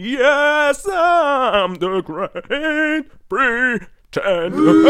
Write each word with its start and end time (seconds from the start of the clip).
Yes, 0.00 0.86
I'm 0.86 1.74
the 1.80 2.00
great 2.04 3.10
pretender. 3.28 4.84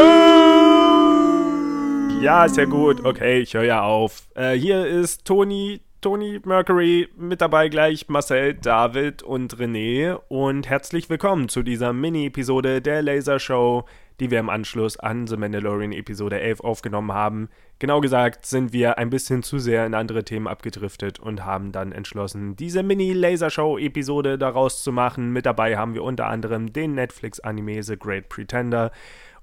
Ja, 2.20 2.46
sehr 2.46 2.66
gut. 2.66 3.02
Okay, 3.06 3.40
ich 3.40 3.54
höre 3.54 3.64
ja 3.64 3.82
auf. 3.84 4.28
Äh, 4.34 4.52
hier 4.52 4.86
ist 4.86 5.24
Toni, 5.24 5.80
Toni 6.02 6.42
Mercury, 6.44 7.08
mit 7.16 7.40
dabei 7.40 7.70
gleich 7.70 8.10
Marcel, 8.10 8.52
David 8.52 9.22
und 9.22 9.56
René. 9.56 10.20
Und 10.28 10.68
herzlich 10.68 11.08
willkommen 11.08 11.48
zu 11.48 11.62
dieser 11.62 11.94
Mini-Episode 11.94 12.82
der 12.82 13.00
Laser 13.00 13.38
Show 13.38 13.86
die 14.20 14.30
wir 14.30 14.40
im 14.40 14.50
Anschluss 14.50 14.98
an 14.98 15.26
The 15.26 15.36
Mandalorian 15.36 15.92
Episode 15.92 16.40
11 16.40 16.60
aufgenommen 16.60 17.12
haben. 17.12 17.48
Genau 17.78 18.00
gesagt 18.00 18.46
sind 18.46 18.72
wir 18.72 18.98
ein 18.98 19.10
bisschen 19.10 19.42
zu 19.42 19.58
sehr 19.58 19.86
in 19.86 19.94
andere 19.94 20.24
Themen 20.24 20.48
abgedriftet 20.48 21.20
und 21.20 21.44
haben 21.44 21.72
dann 21.72 21.92
entschlossen, 21.92 22.56
diese 22.56 22.82
Mini-Lasershow-Episode 22.82 24.38
daraus 24.38 24.82
zu 24.82 24.92
machen. 24.92 25.32
Mit 25.32 25.46
dabei 25.46 25.76
haben 25.76 25.94
wir 25.94 26.02
unter 26.02 26.26
anderem 26.26 26.72
den 26.72 26.94
Netflix-Anime 26.94 27.82
The 27.82 27.96
Great 27.98 28.28
Pretender. 28.28 28.90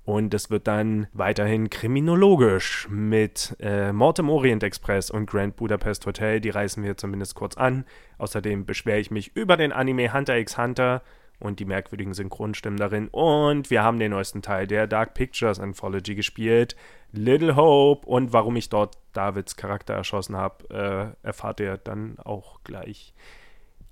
Und 0.06 0.36
es 0.36 0.52
wird 0.52 0.68
dann 0.68 1.08
weiterhin 1.14 1.72
kriminologisch 1.72 2.88
mit 2.92 3.56
äh, 3.60 3.92
Mord 3.92 4.20
Orient 4.20 4.62
Express 4.62 5.10
und 5.10 5.26
Grand 5.26 5.56
Budapest 5.56 6.06
Hotel. 6.06 6.40
Die 6.40 6.52
reißen 6.52 6.84
wir 6.84 6.96
zumindest 6.96 7.34
kurz 7.34 7.58
an. 7.58 7.86
Außerdem 8.20 8.68
beschwere 8.68 9.00
ich 9.00 9.10
mich 9.10 9.36
über 9.36 9.58
den 9.58 9.72
Anime 9.72 10.14
Hunter 10.14 10.38
x 10.38 10.60
Hunter 10.60 11.02
und 11.40 11.60
die 11.60 11.66
merkwürdigen 11.66 12.14
Synchronstimmen 12.14 12.78
darin. 12.78 13.08
Und 13.10 13.70
wir 13.70 13.84
haben 13.84 14.00
den 14.00 14.12
neuesten 14.12 14.42
Teil 14.42 14.68
der 14.68 14.88
Dark 14.88 15.14
Pictures 15.14 15.60
Anthology 15.60 16.16
gespielt, 16.16 16.76
Little 17.12 17.56
Hope. 17.56 18.08
Und 18.08 18.34
warum 18.34 18.56
ich 18.56 18.70
dort 18.70 18.98
Davids 19.14 19.56
Charakter 19.56 19.94
erschossen 19.94 20.36
habe, 20.36 21.16
äh, 21.24 21.28
erfahrt 21.28 21.60
ihr 21.60 21.78
dann 21.78 22.18
auch 22.20 22.64
gleich. 22.64 23.14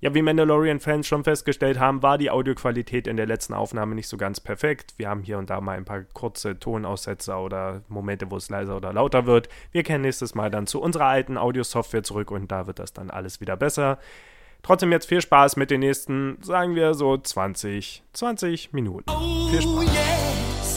Ja, 0.04 0.14
wie 0.14 0.20
Mandalorian-Fans 0.20 1.06
schon 1.06 1.24
festgestellt 1.24 1.80
haben, 1.80 2.02
war 2.02 2.18
die 2.18 2.30
Audioqualität 2.30 3.06
in 3.06 3.16
der 3.16 3.24
letzten 3.24 3.54
Aufnahme 3.54 3.94
nicht 3.94 4.08
so 4.08 4.18
ganz 4.18 4.38
perfekt. 4.38 4.92
Wir 4.98 5.08
haben 5.08 5.22
hier 5.22 5.38
und 5.38 5.48
da 5.48 5.62
mal 5.62 5.78
ein 5.78 5.86
paar 5.86 6.02
kurze 6.02 6.58
Tonaussetzer 6.58 7.40
oder 7.40 7.80
Momente, 7.88 8.30
wo 8.30 8.36
es 8.36 8.50
leiser 8.50 8.76
oder 8.76 8.92
lauter 8.92 9.24
wird. 9.24 9.48
Wir 9.72 9.82
kehren 9.82 10.02
nächstes 10.02 10.34
Mal 10.34 10.50
dann 10.50 10.66
zu 10.66 10.82
unserer 10.82 11.06
alten 11.06 11.38
Audiosoftware 11.38 12.02
zurück 12.02 12.30
und 12.32 12.52
da 12.52 12.66
wird 12.66 12.80
das 12.80 12.92
dann 12.92 13.08
alles 13.08 13.40
wieder 13.40 13.56
besser. 13.56 13.98
Trotzdem 14.64 14.90
jetzt 14.92 15.06
viel 15.06 15.20
Spaß 15.20 15.56
mit 15.56 15.70
den 15.70 15.80
nächsten, 15.80 16.38
sagen 16.42 16.74
wir 16.74 16.94
so 16.94 17.18
20, 17.18 18.02
20 18.14 18.72
Minuten. 18.72 19.10
Viel 19.50 19.60
Spaß. 19.60 19.76
Oh, 19.76 19.82
yes, 19.82 20.74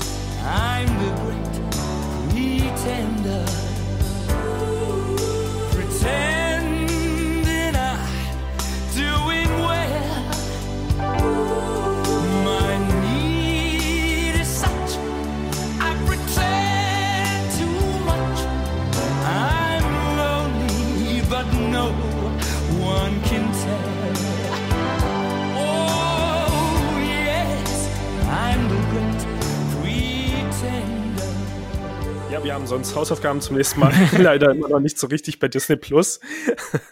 wir 32.48 32.54
haben 32.54 32.66
sonst 32.66 32.96
Hausaufgaben 32.96 33.42
zum 33.42 33.58
nächsten 33.58 33.82
Mal 33.82 33.92
leider 34.18 34.52
immer 34.52 34.70
noch 34.70 34.80
nicht 34.80 34.98
so 34.98 35.08
richtig 35.08 35.40
bei 35.40 35.50
Disney 35.50 35.76
Plus. 35.76 36.22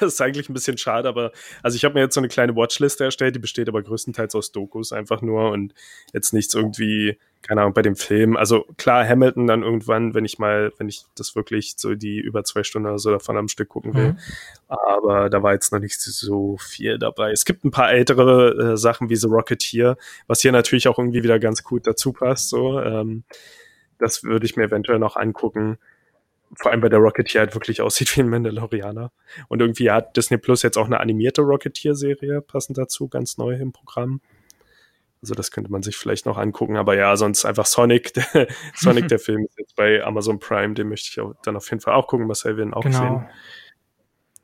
das 0.00 0.14
ist 0.14 0.20
eigentlich 0.20 0.48
ein 0.48 0.52
bisschen 0.52 0.78
schade, 0.78 1.08
aber 1.08 1.30
also 1.62 1.76
ich 1.76 1.84
habe 1.84 1.94
mir 1.94 2.00
jetzt 2.00 2.14
so 2.14 2.20
eine 2.20 2.26
kleine 2.26 2.56
Watchliste 2.56 3.04
erstellt, 3.04 3.36
die 3.36 3.38
besteht 3.38 3.68
aber 3.68 3.84
größtenteils 3.84 4.34
aus 4.34 4.50
Dokus 4.50 4.92
einfach 4.92 5.22
nur 5.22 5.52
und 5.52 5.74
jetzt 6.12 6.32
nichts 6.32 6.54
irgendwie, 6.54 7.20
keine 7.42 7.60
Ahnung, 7.60 7.72
bei 7.72 7.82
dem 7.82 7.94
Film. 7.94 8.36
Also 8.36 8.66
klar, 8.78 9.06
Hamilton 9.06 9.46
dann 9.46 9.62
irgendwann, 9.62 10.14
wenn 10.14 10.24
ich 10.24 10.40
mal, 10.40 10.72
wenn 10.78 10.88
ich 10.88 11.04
das 11.14 11.36
wirklich 11.36 11.74
so 11.76 11.94
die 11.94 12.18
über 12.18 12.42
zwei 12.42 12.64
Stunden 12.64 12.88
oder 12.88 12.98
so 12.98 13.12
davon 13.12 13.36
am 13.36 13.46
Stück 13.46 13.68
gucken 13.68 13.94
will. 13.94 14.08
Mhm. 14.08 14.18
Aber 14.66 15.30
da 15.30 15.40
war 15.40 15.52
jetzt 15.52 15.70
noch 15.70 15.78
nicht 15.78 16.00
so 16.00 16.56
viel 16.58 16.98
dabei. 16.98 17.30
Es 17.30 17.44
gibt 17.44 17.64
ein 17.64 17.70
paar 17.70 17.92
ältere 17.92 18.72
äh, 18.72 18.76
Sachen 18.76 19.08
wie 19.08 19.14
The 19.14 19.28
Rocketeer, 19.28 19.98
was 20.26 20.40
hier 20.40 20.50
natürlich 20.50 20.88
auch 20.88 20.98
irgendwie 20.98 21.22
wieder 21.22 21.38
ganz 21.38 21.62
gut 21.62 21.86
dazu 21.86 22.12
passt. 22.12 22.48
So. 22.48 22.80
Ähm, 22.80 23.22
das 23.98 24.24
würde 24.24 24.46
ich 24.46 24.56
mir 24.56 24.64
eventuell 24.64 24.98
noch 24.98 25.16
angucken. 25.16 25.78
Vor 26.54 26.70
allem, 26.70 26.82
weil 26.82 26.90
der 26.90 27.00
Rocketeer 27.00 27.40
halt 27.42 27.54
wirklich 27.54 27.80
aussieht 27.82 28.16
wie 28.16 28.20
ein 28.20 28.28
Mandalorianer. 28.28 29.12
Und 29.48 29.60
irgendwie 29.60 29.90
hat 29.90 30.16
Disney 30.16 30.38
Plus 30.38 30.62
jetzt 30.62 30.78
auch 30.78 30.86
eine 30.86 31.00
animierte 31.00 31.42
Rocketeer-Serie 31.42 32.40
passend 32.40 32.78
dazu, 32.78 33.08
ganz 33.08 33.38
neu 33.38 33.54
im 33.54 33.72
Programm. 33.72 34.20
Also 35.22 35.34
das 35.34 35.50
könnte 35.50 35.72
man 35.72 35.82
sich 35.82 35.96
vielleicht 35.96 36.26
noch 36.26 36.36
angucken. 36.36 36.76
Aber 36.76 36.96
ja, 36.96 37.16
sonst 37.16 37.44
einfach 37.44 37.66
Sonic. 37.66 38.12
Der, 38.34 38.46
Sonic, 38.74 39.08
der 39.08 39.18
Film 39.18 39.44
ist 39.44 39.58
jetzt 39.58 39.74
bei 39.74 40.04
Amazon 40.04 40.38
Prime. 40.38 40.74
Den 40.74 40.88
möchte 40.88 41.08
ich 41.10 41.20
auch 41.20 41.34
dann 41.42 41.56
auf 41.56 41.68
jeden 41.70 41.80
Fall 41.80 41.94
auch 41.94 42.06
gucken. 42.06 42.26
Marcel 42.26 42.56
will 42.56 42.66
ihn 42.66 42.74
auch 42.74 42.82
genau. 42.82 42.98
sehen 42.98 43.26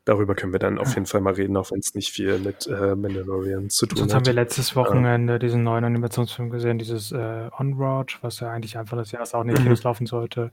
darüber 0.04 0.34
können 0.34 0.52
wir 0.52 0.58
dann 0.58 0.78
auf 0.78 0.94
jeden 0.94 1.06
Fall 1.06 1.20
mal 1.20 1.34
reden, 1.34 1.56
auch 1.56 1.70
wenn 1.70 1.78
es 1.78 1.94
nicht 1.94 2.10
viel 2.10 2.38
mit 2.38 2.66
äh, 2.66 2.94
Mandalorian 2.94 3.70
zu 3.70 3.86
tun 3.86 3.98
Sonst 3.98 4.12
hat. 4.12 4.18
haben 4.18 4.26
wir 4.26 4.32
letztes 4.32 4.74
Wochenende 4.74 5.38
diesen 5.38 5.62
neuen 5.62 5.84
Animationsfilm 5.84 6.50
gesehen, 6.50 6.78
dieses 6.78 7.12
äh, 7.12 7.48
Onward, 7.56 8.18
was 8.22 8.40
ja 8.40 8.50
eigentlich 8.50 8.76
einfach 8.76 8.96
das 8.96 9.12
Jahr 9.12 9.22
auch 9.32 9.44
nicht 9.44 9.58
mhm. 9.58 9.64
Kinos 9.64 9.84
laufen 9.84 10.06
sollte. 10.06 10.50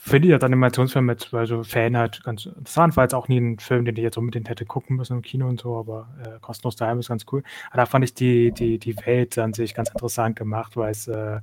Finde 0.00 0.28
ich 0.28 0.34
als 0.34 0.44
Animationsfilm 0.44 1.04
mit 1.04 1.34
also 1.34 1.64
Fan 1.64 1.96
halt 1.96 2.22
ganz 2.24 2.46
interessant, 2.46 2.96
war 2.96 3.04
jetzt 3.04 3.14
auch 3.14 3.28
nie 3.28 3.38
ein 3.38 3.58
Film, 3.58 3.84
den 3.84 3.96
ich 3.96 4.02
jetzt 4.02 4.16
unbedingt 4.16 4.48
hätte 4.48 4.64
gucken 4.64 4.96
müssen 4.96 5.14
im 5.14 5.22
Kino 5.22 5.46
und 5.46 5.60
so, 5.60 5.76
aber 5.76 6.08
äh, 6.24 6.38
kostenlos 6.40 6.76
daheim 6.76 6.98
ist 6.98 7.08
ganz 7.08 7.26
cool. 7.32 7.42
Aber 7.68 7.78
da 7.78 7.86
fand 7.86 8.04
ich 8.04 8.14
die, 8.14 8.52
die, 8.52 8.78
die 8.78 8.96
Welt 9.04 9.36
an 9.38 9.52
sich 9.52 9.74
ganz 9.74 9.90
interessant 9.90 10.36
gemacht, 10.36 10.76
weil 10.76 10.92
es 10.92 11.08
äh, 11.08 11.40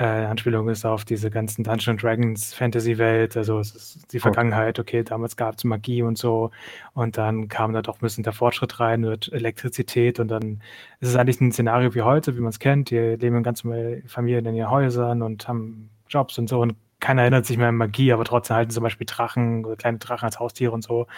äh, 0.00 0.24
Anspielung 0.24 0.70
ist 0.70 0.86
auf 0.86 1.04
diese 1.04 1.30
ganzen 1.30 1.62
Dungeons 1.62 2.00
Dragons 2.00 2.54
Fantasy-Welt, 2.54 3.36
also 3.36 3.58
es 3.60 3.74
ist 3.74 4.12
die 4.14 4.18
Vergangenheit, 4.18 4.78
okay, 4.78 5.04
damals 5.04 5.36
gab 5.36 5.56
es 5.58 5.64
Magie 5.64 6.02
und 6.02 6.16
so. 6.16 6.50
Und 6.94 7.18
dann 7.18 7.48
kam 7.48 7.74
da 7.74 7.82
doch 7.82 7.96
ein 7.96 8.00
bisschen 8.00 8.24
der 8.24 8.32
Fortschritt 8.32 8.80
rein 8.80 9.02
mit 9.02 9.30
Elektrizität. 9.30 10.18
Und 10.18 10.28
dann 10.28 10.62
ist 11.00 11.10
es 11.10 11.16
eigentlich 11.16 11.42
ein 11.42 11.52
Szenario 11.52 11.94
wie 11.94 12.00
heute, 12.00 12.34
wie 12.34 12.40
man 12.40 12.48
es 12.48 12.58
kennt, 12.58 12.88
die 12.90 12.96
leben 12.96 13.36
in 13.36 13.42
ganz 13.42 13.62
Familien 14.06 14.46
in 14.46 14.56
ihren 14.56 14.70
Häusern 14.70 15.20
und 15.20 15.46
haben 15.46 15.90
Jobs 16.08 16.38
und 16.38 16.48
so. 16.48 16.60
Und 16.60 16.76
keiner 16.98 17.22
erinnert 17.22 17.44
sich 17.44 17.58
mehr 17.58 17.68
an 17.68 17.76
Magie, 17.76 18.12
aber 18.12 18.24
trotzdem 18.24 18.56
halten 18.56 18.70
zum 18.70 18.82
Beispiel 18.82 19.06
Drachen 19.06 19.66
oder 19.66 19.76
kleine 19.76 19.98
Drachen 19.98 20.24
als 20.24 20.40
Haustiere 20.40 20.72
und 20.72 20.82
so. 20.82 21.08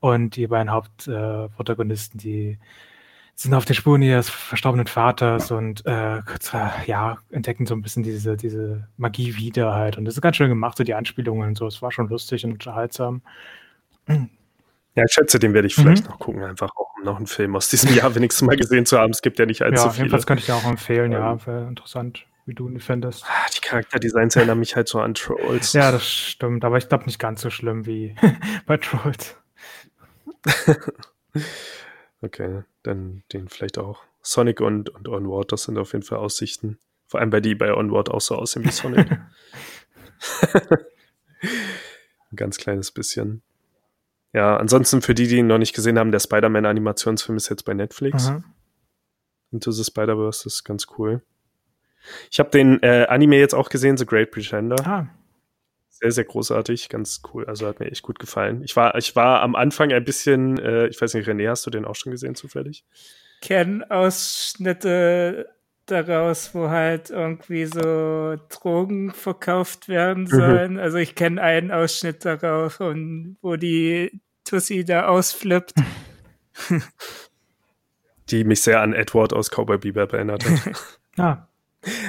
Und 0.00 0.36
die 0.36 0.46
beiden 0.46 0.72
Hauptprotagonisten, 0.72 2.18
äh, 2.18 2.22
die 2.22 2.58
sind 3.42 3.54
auf 3.54 3.64
den 3.64 3.74
Spuren 3.74 4.02
ihres 4.02 4.28
verstorbenen 4.28 4.86
Vaters 4.86 5.50
und 5.50 5.84
äh, 5.86 6.20
ja, 6.86 7.18
entdecken 7.30 7.66
so 7.66 7.74
ein 7.74 7.82
bisschen 7.82 8.02
diese, 8.02 8.36
diese 8.36 8.88
Magie 8.96 9.36
wieder 9.36 9.74
halt. 9.74 9.98
Und 9.98 10.04
das 10.04 10.14
ist 10.14 10.20
ganz 10.20 10.36
schön 10.36 10.48
gemacht, 10.48 10.76
so 10.76 10.84
die 10.84 10.94
Anspielungen 10.94 11.48
und 11.48 11.58
so. 11.58 11.66
Es 11.66 11.82
war 11.82 11.92
schon 11.92 12.08
lustig 12.08 12.44
und 12.44 12.52
unterhaltsam. 12.52 13.22
Ja, 14.06 15.04
ich 15.04 15.12
schätze, 15.12 15.38
den 15.38 15.54
werde 15.54 15.66
ich 15.66 15.74
vielleicht 15.74 16.04
mhm. 16.04 16.10
noch 16.10 16.18
gucken, 16.18 16.42
einfach 16.42 16.70
auch 16.76 16.94
um 16.96 17.04
noch 17.04 17.16
einen 17.16 17.26
Film 17.26 17.56
aus 17.56 17.68
diesem 17.68 17.94
Jahr 17.94 18.14
wenigstens 18.14 18.46
mal 18.46 18.56
gesehen 18.56 18.86
zu 18.86 18.98
haben. 18.98 19.10
Es 19.10 19.22
gibt 19.22 19.38
ja 19.38 19.46
nicht 19.46 19.62
allzu 19.62 19.84
ja, 19.84 19.90
viele. 19.90 20.04
Jedenfalls 20.04 20.26
könnte 20.26 20.40
ich 20.40 20.46
dir 20.46 20.54
auch 20.54 20.64
empfehlen, 20.64 21.12
ja, 21.12 21.32
ähm. 21.32 21.46
wäre 21.46 21.68
interessant, 21.68 22.26
wie 22.46 22.54
du 22.54 22.68
ihn 22.68 22.80
findest. 22.80 23.24
Ah, 23.24 23.46
die 23.54 23.60
Charakterdesigns 23.60 24.36
erinnern 24.36 24.58
mich 24.58 24.76
halt 24.76 24.88
so 24.88 25.00
an 25.00 25.14
Trolls. 25.14 25.72
Ja, 25.72 25.90
das 25.90 26.06
stimmt, 26.06 26.64
aber 26.64 26.76
ich 26.76 26.88
glaube 26.88 27.04
nicht 27.06 27.18
ganz 27.18 27.40
so 27.40 27.50
schlimm 27.50 27.86
wie 27.86 28.14
bei 28.66 28.76
Trolls. 28.76 29.36
Okay, 32.24 32.62
dann 32.82 33.22
den 33.32 33.48
vielleicht 33.48 33.78
auch. 33.78 34.02
Sonic 34.22 34.60
und, 34.60 34.90
und 34.90 35.08
Onward, 35.08 35.52
das 35.52 35.64
sind 35.64 35.78
auf 35.78 35.92
jeden 35.92 36.04
Fall 36.04 36.18
Aussichten. 36.18 36.78
Vor 37.06 37.20
allem, 37.20 37.32
weil 37.32 37.42
die 37.42 37.54
bei 37.54 37.74
Onward 37.74 38.10
auch 38.10 38.20
so 38.20 38.36
aussehen 38.36 38.64
wie 38.64 38.70
Sonic. 38.70 39.08
Ein 41.42 42.36
ganz 42.36 42.56
kleines 42.58 42.90
bisschen. 42.90 43.42
Ja, 44.32 44.56
ansonsten 44.56 45.02
für 45.02 45.14
die, 45.14 45.26
die 45.26 45.38
ihn 45.38 45.46
noch 45.46 45.58
nicht 45.58 45.74
gesehen 45.74 45.98
haben, 45.98 46.12
der 46.12 46.20
Spider-Man-Animationsfilm 46.20 47.36
ist 47.36 47.50
jetzt 47.50 47.64
bei 47.64 47.74
Netflix. 47.74 48.30
Mhm. 48.30 48.44
Into 49.50 49.70
the 49.70 49.84
Spider-Verse 49.84 50.46
ist 50.46 50.64
ganz 50.64 50.86
cool. 50.96 51.22
Ich 52.30 52.38
habe 52.38 52.50
den 52.50 52.82
äh, 52.82 53.06
Anime 53.08 53.36
jetzt 53.36 53.54
auch 53.54 53.68
gesehen, 53.68 53.96
The 53.96 54.06
Great 54.06 54.30
Pretender. 54.30 54.76
Ah 54.86 55.08
sehr, 56.02 56.10
sehr 56.10 56.24
großartig, 56.24 56.88
ganz 56.88 57.22
cool. 57.32 57.44
Also 57.46 57.68
hat 57.68 57.78
mir 57.78 57.90
echt 57.90 58.02
gut 58.02 58.18
gefallen. 58.18 58.62
Ich 58.64 58.74
war, 58.74 58.96
ich 58.96 59.14
war 59.14 59.40
am 59.40 59.54
Anfang 59.54 59.92
ein 59.92 60.02
bisschen, 60.02 60.58
äh, 60.58 60.88
ich 60.88 61.00
weiß 61.00 61.14
nicht, 61.14 61.28
René, 61.28 61.48
hast 61.48 61.64
du 61.64 61.70
den 61.70 61.84
auch 61.84 61.94
schon 61.94 62.10
gesehen 62.10 62.34
zufällig? 62.34 62.84
Kenn 63.40 63.84
Ausschnitte 63.84 65.48
daraus, 65.86 66.54
wo 66.54 66.70
halt 66.70 67.10
irgendwie 67.10 67.66
so 67.66 68.34
Drogen 68.48 69.12
verkauft 69.12 69.88
werden 69.88 70.24
mhm. 70.24 70.28
sollen. 70.28 70.72
Mhm. 70.72 70.78
Also 70.80 70.98
ich 70.98 71.14
kenne 71.14 71.40
einen 71.40 71.70
Ausschnitt 71.70 72.24
darauf 72.24 72.80
und 72.80 73.36
wo 73.40 73.54
die 73.54 74.20
Tussi 74.44 74.84
da 74.84 75.06
ausflippt. 75.06 75.72
die 78.28 78.42
mich 78.42 78.62
sehr 78.62 78.80
an 78.80 78.92
Edward 78.92 79.32
aus 79.32 79.50
Cowboy 79.50 79.78
Bebop 79.78 80.14
erinnert 80.14 80.44
hat. 80.44 80.98
ah, 81.18 81.48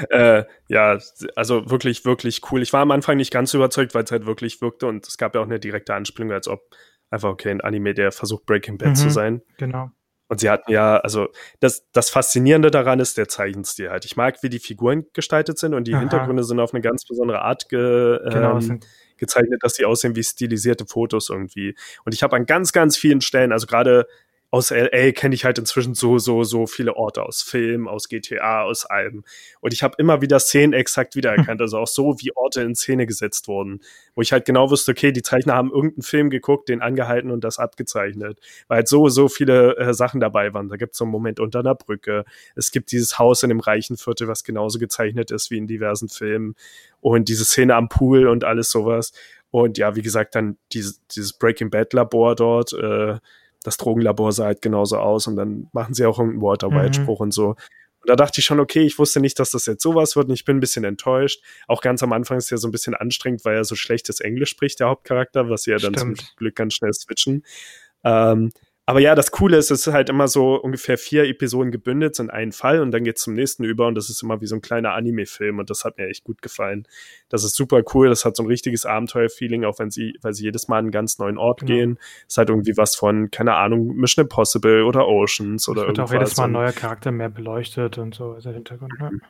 äh, 0.10 0.44
ja, 0.68 0.98
also 1.36 1.70
wirklich, 1.70 2.06
wirklich 2.06 2.42
cool. 2.52 2.62
Ich 2.62 2.74
war 2.74 2.82
am 2.82 2.92
Anfang 2.92 3.18
nicht 3.18 3.32
ganz 3.32 3.54
überzeugt, 3.54 3.96
weil 3.96 4.04
es 4.04 4.12
halt 4.12 4.26
wirklich 4.26 4.62
wirkte 4.62 4.88
und 4.88 5.08
es 5.08 5.18
gab 5.18 5.36
ja 5.36 5.42
auch 5.42 5.46
eine 5.46 5.60
direkte 5.60 5.94
Anspielung, 5.94 6.32
als 6.32 6.48
ob 6.48 6.62
einfach, 7.10 7.30
okay, 7.30 7.52
ein 7.52 7.62
Anime, 7.62 7.94
der 7.94 8.12
versucht 8.12 8.46
Breaking 8.46 8.78
Bad 8.78 8.90
mhm, 8.90 8.96
zu 8.96 9.10
sein. 9.10 9.42
Genau. 9.58 9.90
Und 10.30 10.40
sie 10.40 10.50
hatten 10.50 10.72
ja, 10.72 10.98
also 10.98 11.28
das, 11.60 11.88
das 11.92 12.10
Faszinierende 12.10 12.72
daran 12.72 13.00
ist 13.00 13.18
der 13.18 13.28
Zeichenstil 13.28 13.90
halt. 13.90 14.06
Ich 14.06 14.16
mag, 14.16 14.42
wie 14.42 14.50
die 14.50 14.60
Figuren 14.60 15.06
gestaltet 15.14 15.60
sind 15.60 15.74
und 15.76 15.88
die 15.88 15.94
Aha. 15.94 16.00
Hintergründe 16.00 16.44
sind 16.44 16.60
auf 16.60 16.74
eine 16.74 16.82
ganz 16.82 17.06
besondere 17.06 17.42
Art 17.42 17.70
ge, 17.70 18.20
genau, 18.30 18.58
ähm, 18.58 18.80
gezeichnet, 19.18 19.60
dass 19.62 19.76
sie 19.76 19.86
aussehen 19.86 20.16
wie 20.16 20.24
stilisierte 20.24 20.86
Fotos 20.88 21.30
irgendwie. 21.30 21.76
Und 22.04 22.16
ich 22.16 22.24
habe 22.24 22.36
an 22.36 22.46
ganz, 22.46 22.72
ganz 22.72 22.98
vielen 22.98 23.22
Stellen, 23.22 23.52
also 23.52 23.68
gerade 23.68 24.08
aus 24.54 24.70
LA 24.70 25.14
kenne 25.14 25.34
ich 25.34 25.46
halt 25.46 25.58
inzwischen 25.58 25.96
so, 25.96 26.20
so, 26.20 26.44
so 26.44 26.68
viele 26.68 26.96
Orte 26.96 27.24
aus 27.24 27.42
Film, 27.42 27.88
aus 27.88 28.08
GTA, 28.08 28.62
aus 28.62 28.86
Alben. 28.86 29.24
Und 29.62 29.74
ich 29.74 29.82
habe 29.82 29.96
immer 29.98 30.22
wieder 30.22 30.40
Szenen 30.40 30.74
exakt 30.74 31.16
wiedererkannt, 31.16 31.60
also 31.60 31.80
auch 31.80 31.88
so, 31.88 32.20
wie 32.20 32.36
Orte 32.36 32.62
in 32.62 32.76
Szene 32.76 33.08
gesetzt 33.08 33.48
wurden. 33.48 33.82
Wo 34.14 34.22
ich 34.22 34.32
halt 34.32 34.46
genau 34.46 34.70
wusste, 34.70 34.92
okay, 34.92 35.12
die 35.12 35.24
Zeichner 35.24 35.56
haben 35.56 35.72
irgendeinen 35.72 36.04
Film 36.04 36.30
geguckt, 36.30 36.70
den 36.70 36.84
angehalten 36.84 37.32
und 37.32 37.44
das 37.44 37.58
abgezeichnet. 37.58 38.40
Weil 38.68 38.76
halt 38.76 38.88
so, 38.90 39.10
so 39.10 39.28
viele 39.28 39.76
äh, 39.78 39.92
Sachen 39.96 40.20
dabei 40.20 40.54
waren. 40.54 40.70
Da 40.70 40.76
gibt 40.76 40.92
es 40.92 41.00
so 41.00 41.06
einen 41.06 41.12
Moment 41.12 41.40
unter 41.40 41.62
einer 41.62 41.74
Brücke. 41.74 42.24
Es 42.56 42.70
gibt 42.70 42.92
dieses 42.92 43.18
Haus 43.18 43.42
in 43.42 43.50
dem 43.50 43.60
reichen 43.60 43.98
Viertel, 43.98 44.28
was 44.28 44.44
genauso 44.44 44.78
gezeichnet 44.78 45.32
ist 45.32 45.50
wie 45.50 45.58
in 45.58 45.66
diversen 45.66 46.10
Filmen. 46.10 46.54
Und 47.02 47.28
diese 47.28 47.44
Szene 47.44 47.74
am 47.74 47.90
Pool 47.90 48.28
und 48.28 48.44
alles 48.44 48.70
sowas. 48.70 49.14
Und 49.50 49.80
ja, 49.80 49.96
wie 49.96 50.04
gesagt, 50.04 50.36
dann 50.36 50.58
dieses, 50.74 51.02
dieses 51.08 51.34
Breaking 51.34 51.72
Bad 51.72 51.94
Labor 51.94 52.36
dort, 52.36 52.74
äh, 52.74 53.18
das 53.64 53.78
Drogenlabor 53.78 54.32
sah 54.32 54.46
halt 54.46 54.62
genauso 54.62 54.98
aus 54.98 55.28
und 55.28 55.36
dann 55.36 55.70
machen 55.72 55.94
sie 55.94 56.06
auch 56.06 56.20
irgendeinen 56.20 56.42
Walter 56.44 56.70
White-Spruch 56.72 57.20
mhm. 57.20 57.24
und 57.24 57.32
so. 57.34 57.56
Und 58.04 58.10
da 58.10 58.16
dachte 58.18 58.42
ich 58.42 58.46
schon, 58.46 58.60
okay, 58.60 58.82
ich 58.82 59.00
wusste 59.00 59.22
nicht, 59.22 59.40
dass 59.40 59.52
das 59.52 59.66
jetzt 59.66 59.82
sowas 59.82 60.18
wird 60.18 60.28
und 60.28 60.34
ich 60.34 60.44
bin 60.44 60.58
ein 60.58 60.60
bisschen 60.60 60.84
enttäuscht. 60.84 61.42
Auch 61.68 61.82
ganz 61.82 62.04
am 62.04 62.12
Anfang 62.12 62.38
ist 62.38 62.50
ja 62.50 62.58
so 62.58 62.68
ein 62.68 62.72
bisschen 62.72 62.96
anstrengend, 62.96 63.46
weil 63.46 63.56
er 63.56 63.64
so 63.64 63.76
schlechtes 63.76 64.20
Englisch 64.20 64.50
spricht, 64.50 64.82
der 64.82 64.88
Hauptcharakter, 64.88 65.50
was 65.50 65.64
sie 65.64 65.72
ja 65.72 65.78
dann 65.78 65.94
Stimmt. 65.94 66.20
zum 66.20 66.28
Glück 66.36 66.56
ganz 66.56 66.74
schnell 66.74 66.92
switchen. 66.94 67.46
Ähm, 68.04 68.52
aber 68.86 69.00
ja, 69.00 69.16
das 69.16 69.32
Coole 69.32 69.56
ist, 69.56 69.72
es 69.72 69.88
ist 69.88 69.94
halt 69.94 70.10
immer 70.10 70.28
so 70.28 70.56
ungefähr 70.56 70.98
vier 70.98 71.24
Episoden 71.24 71.72
gebündelt 71.72 72.20
in 72.20 72.30
einen 72.30 72.52
Fall 72.52 72.82
und 72.82 72.92
dann 72.92 73.06
geht's 73.06 73.22
zum 73.22 73.34
nächsten 73.34 73.64
über 73.64 73.88
und 73.88 73.96
das 73.96 74.10
ist 74.10 74.22
immer 74.22 74.42
wie 74.42 74.46
so 74.46 74.56
ein 74.56 74.62
kleiner 74.62 74.94
Anime-Film 74.94 75.60
und 75.60 75.70
das 75.70 75.86
hat 75.86 75.98
mir 75.98 76.08
echt 76.08 76.26
gut 76.26 76.42
gefallen. 76.42 76.86
Das 77.30 77.46
ist 77.46 77.56
super 77.56 77.82
cool, 77.94 78.10
das 78.10 78.26
hat 78.26 78.36
so 78.36 78.44
ein 78.44 78.48
richtiges 78.48 78.86
Abenteuer-Feeling, 78.86 79.64
auch 79.64 79.80
wenn 79.80 79.90
sie, 79.90 80.18
weil 80.22 80.34
sie 80.34 80.44
jedes 80.44 80.68
Mal 80.68 80.80
an 80.80 80.86
einen 80.86 80.92
ganz 80.92 81.18
neuen 81.18 81.38
Ort 81.38 81.62
genau. 81.62 81.74
gehen. 81.74 82.00
Ist 82.28 82.38
halt 82.38 82.50
irgendwie 82.50 82.76
was 82.76 82.96
von, 82.96 83.32
keine 83.32 83.56
Ahnung, 83.56 83.96
Mission 83.96 84.26
Impossible 84.26 84.84
oder 84.84 85.08
Oceans 85.08 85.70
oder 85.70 85.84
irgendwas. 85.84 86.12
Wird 86.12 86.22
auch 86.22 86.26
jedes 86.26 86.38
Mal 86.38 86.46
ein 86.46 86.52
neuer 86.52 86.74
Charakter 86.74 87.12
mehr 87.14 87.30
beleuchtet 87.30 87.98
und 87.98 88.14
so 88.14 88.34
ist 88.34 88.46
der 88.46 88.54
Hintergrund. 88.54 88.92
Mhm. 89.00 89.22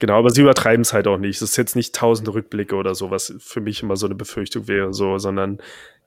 Genau, 0.00 0.18
aber 0.18 0.30
sie 0.30 0.42
übertreiben 0.42 0.82
es 0.82 0.92
halt 0.92 1.06
auch 1.06 1.18
nicht. 1.18 1.36
Es 1.36 1.50
ist 1.50 1.56
jetzt 1.56 1.76
nicht 1.76 1.94
tausende 1.94 2.34
Rückblicke 2.34 2.74
oder 2.74 2.96
so, 2.96 3.12
was 3.12 3.32
für 3.38 3.60
mich 3.60 3.82
immer 3.84 3.94
so 3.94 4.06
eine 4.06 4.16
Befürchtung 4.16 4.66
wäre, 4.66 4.92
so, 4.92 5.18
sondern 5.18 5.58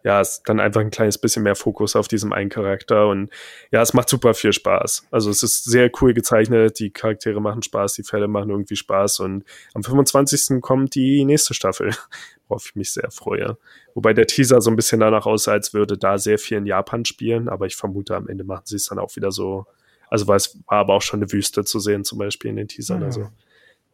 ja, 0.08 0.22
es 0.22 0.38
ist 0.38 0.44
dann 0.46 0.62
einfach 0.62 0.80
ein 0.80 0.90
kleines 0.90 1.18
bisschen 1.18 1.44
mehr 1.44 1.56
Fokus 1.56 1.98
auf 1.98 2.08
diesem 2.08 2.32
einen 2.32 2.50
Charakter 2.50 3.10
und 3.10 3.30
ja, 3.72 3.82
es 3.82 3.94
macht 3.94 4.08
super 4.08 4.34
viel 4.34 4.54
Spaß. 4.54 5.06
Also 5.12 5.30
es 5.30 5.44
ist 5.44 5.66
sehr 5.66 5.92
cool 6.00 6.14
gezeichnet, 6.14 6.80
die 6.80 6.92
Charaktere 6.92 7.42
machen 7.42 7.62
Spaß, 7.62 7.96
die 7.96 8.04
Fälle 8.04 8.30
machen 8.30 8.50
irgendwie 8.50 8.78
Spaß 8.78 9.20
und 9.20 9.44
am 9.74 9.84
25. 9.84 10.62
kommt 10.62 10.96
die 10.96 11.26
nächste 11.26 11.54
Staffel, 11.54 11.94
worauf 12.48 12.68
ich 12.68 12.76
mich 12.76 12.92
sehr 12.92 13.12
freue. 13.12 13.58
Wobei 13.96 14.14
der 14.14 14.28
Teaser 14.28 14.62
so 14.62 14.70
ein 14.70 14.78
bisschen 14.78 15.02
danach 15.02 15.26
aussah, 15.26 15.52
als 15.52 15.74
würde 15.74 15.98
da 15.98 16.18
sehr 16.18 16.40
viel 16.40 16.58
in 16.58 16.66
Japan 16.66 17.04
spielen, 17.04 17.50
aber 17.50 17.66
ich 17.66 17.76
vermute, 17.76 18.16
am 18.16 18.30
Ende 18.30 18.46
machen 18.46 18.64
sie 18.64 18.78
es 18.78 18.86
dann 18.86 19.00
auch 19.00 19.14
wieder 19.18 19.34
so. 19.34 19.66
Also 20.10 20.26
weil 20.26 20.38
es 20.38 20.58
war 20.68 20.78
aber 20.78 20.94
auch 20.94 21.02
schon 21.02 21.20
eine 21.20 21.34
Wüste 21.34 21.66
zu 21.66 21.82
sehen, 21.82 22.06
zum 22.06 22.18
Beispiel 22.18 22.50
in 22.52 22.56
den 22.56 22.70
Teasern. 22.70 23.02
Ja. 23.02 23.30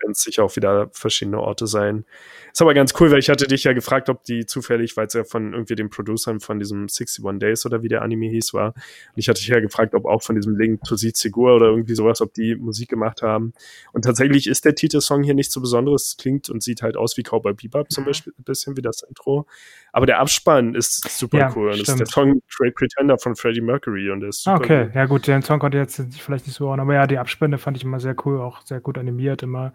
Werden 0.03 0.11
es 0.11 0.21
sicher 0.21 0.43
auch 0.43 0.55
wieder 0.55 0.89
verschiedene 0.91 1.39
Orte 1.39 1.65
sein. 1.67 2.05
Ist 2.51 2.61
aber 2.61 2.73
ganz 2.73 2.93
cool, 2.99 3.09
weil 3.09 3.19
ich 3.19 3.29
hatte 3.29 3.47
dich 3.47 3.63
ja 3.63 3.73
gefragt, 3.73 4.09
ob 4.09 4.23
die 4.23 4.45
zufällig, 4.45 4.95
weil 4.95 5.07
es 5.07 5.13
ja 5.13 5.23
von 5.23 5.53
irgendwie 5.53 5.75
den 5.75 5.89
Producern 5.89 6.39
von 6.39 6.59
diesem 6.59 6.83
61 6.83 7.39
Days 7.39 7.65
oder 7.65 7.81
wie 7.81 7.87
der 7.87 8.03
Anime 8.03 8.27
hieß 8.27 8.53
war. 8.53 8.73
Und 8.75 9.15
ich 9.15 9.27
hatte 9.27 9.39
dich 9.39 9.47
ja 9.47 9.59
gefragt, 9.59 9.95
ob 9.95 10.05
auch 10.05 10.21
von 10.21 10.35
diesem 10.35 10.55
Link 10.55 10.83
to 10.83 10.95
Sigur 10.95 11.55
oder 11.55 11.67
irgendwie 11.67 11.95
sowas, 11.95 12.21
ob 12.21 12.33
die 12.33 12.55
Musik 12.55 12.89
gemacht 12.89 13.21
haben. 13.21 13.53
Und 13.91 14.03
tatsächlich 14.03 14.47
ist 14.47 14.65
der 14.65 14.75
Titelsong 14.75 15.23
hier 15.23 15.33
nicht 15.33 15.51
so 15.51 15.61
besonderes, 15.61 16.15
klingt 16.19 16.49
und 16.49 16.61
sieht 16.61 16.81
halt 16.81 16.97
aus 16.97 17.17
wie 17.17 17.23
Cowboy 17.23 17.53
Bebop 17.53 17.91
zum 17.91 18.03
mhm. 18.03 18.07
Beispiel, 18.07 18.33
ein 18.37 18.43
bisschen 18.43 18.77
wie 18.77 18.81
das 18.81 19.01
Intro. 19.01 19.47
Aber 19.91 20.05
der 20.05 20.19
Abspann 20.19 20.75
ist 20.75 21.09
super 21.09 21.37
ja, 21.37 21.53
cool. 21.55 21.71
Und 21.71 21.79
das 21.79 21.89
ist 21.89 21.99
der 21.99 22.07
Song 22.07 22.41
Great 22.57 22.75
Pretender 22.75 23.17
von 23.17 23.35
Freddie 23.35 23.61
Mercury 23.61 24.09
und 24.09 24.21
der 24.21 24.29
ist 24.29 24.43
super 24.43 24.57
Okay, 24.57 24.83
cool. 24.85 24.91
ja 24.93 25.05
gut, 25.05 25.27
den 25.27 25.41
Song 25.41 25.59
konnte 25.59 25.77
ich 25.77 25.83
jetzt 25.83 26.19
vielleicht 26.19 26.47
nicht 26.47 26.55
so 26.55 26.69
hören, 26.69 26.79
aber 26.79 26.93
ja, 26.93 27.07
die 27.07 27.17
Abspende 27.17 27.57
fand 27.57 27.77
ich 27.77 27.83
immer 27.83 27.99
sehr 27.99 28.15
cool, 28.25 28.39
auch 28.39 28.61
sehr 28.65 28.79
gut 28.79 28.97
animiert 28.97 29.43
immer. 29.43 29.73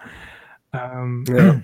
Ähm, 0.72 1.24
ja. 1.28 1.60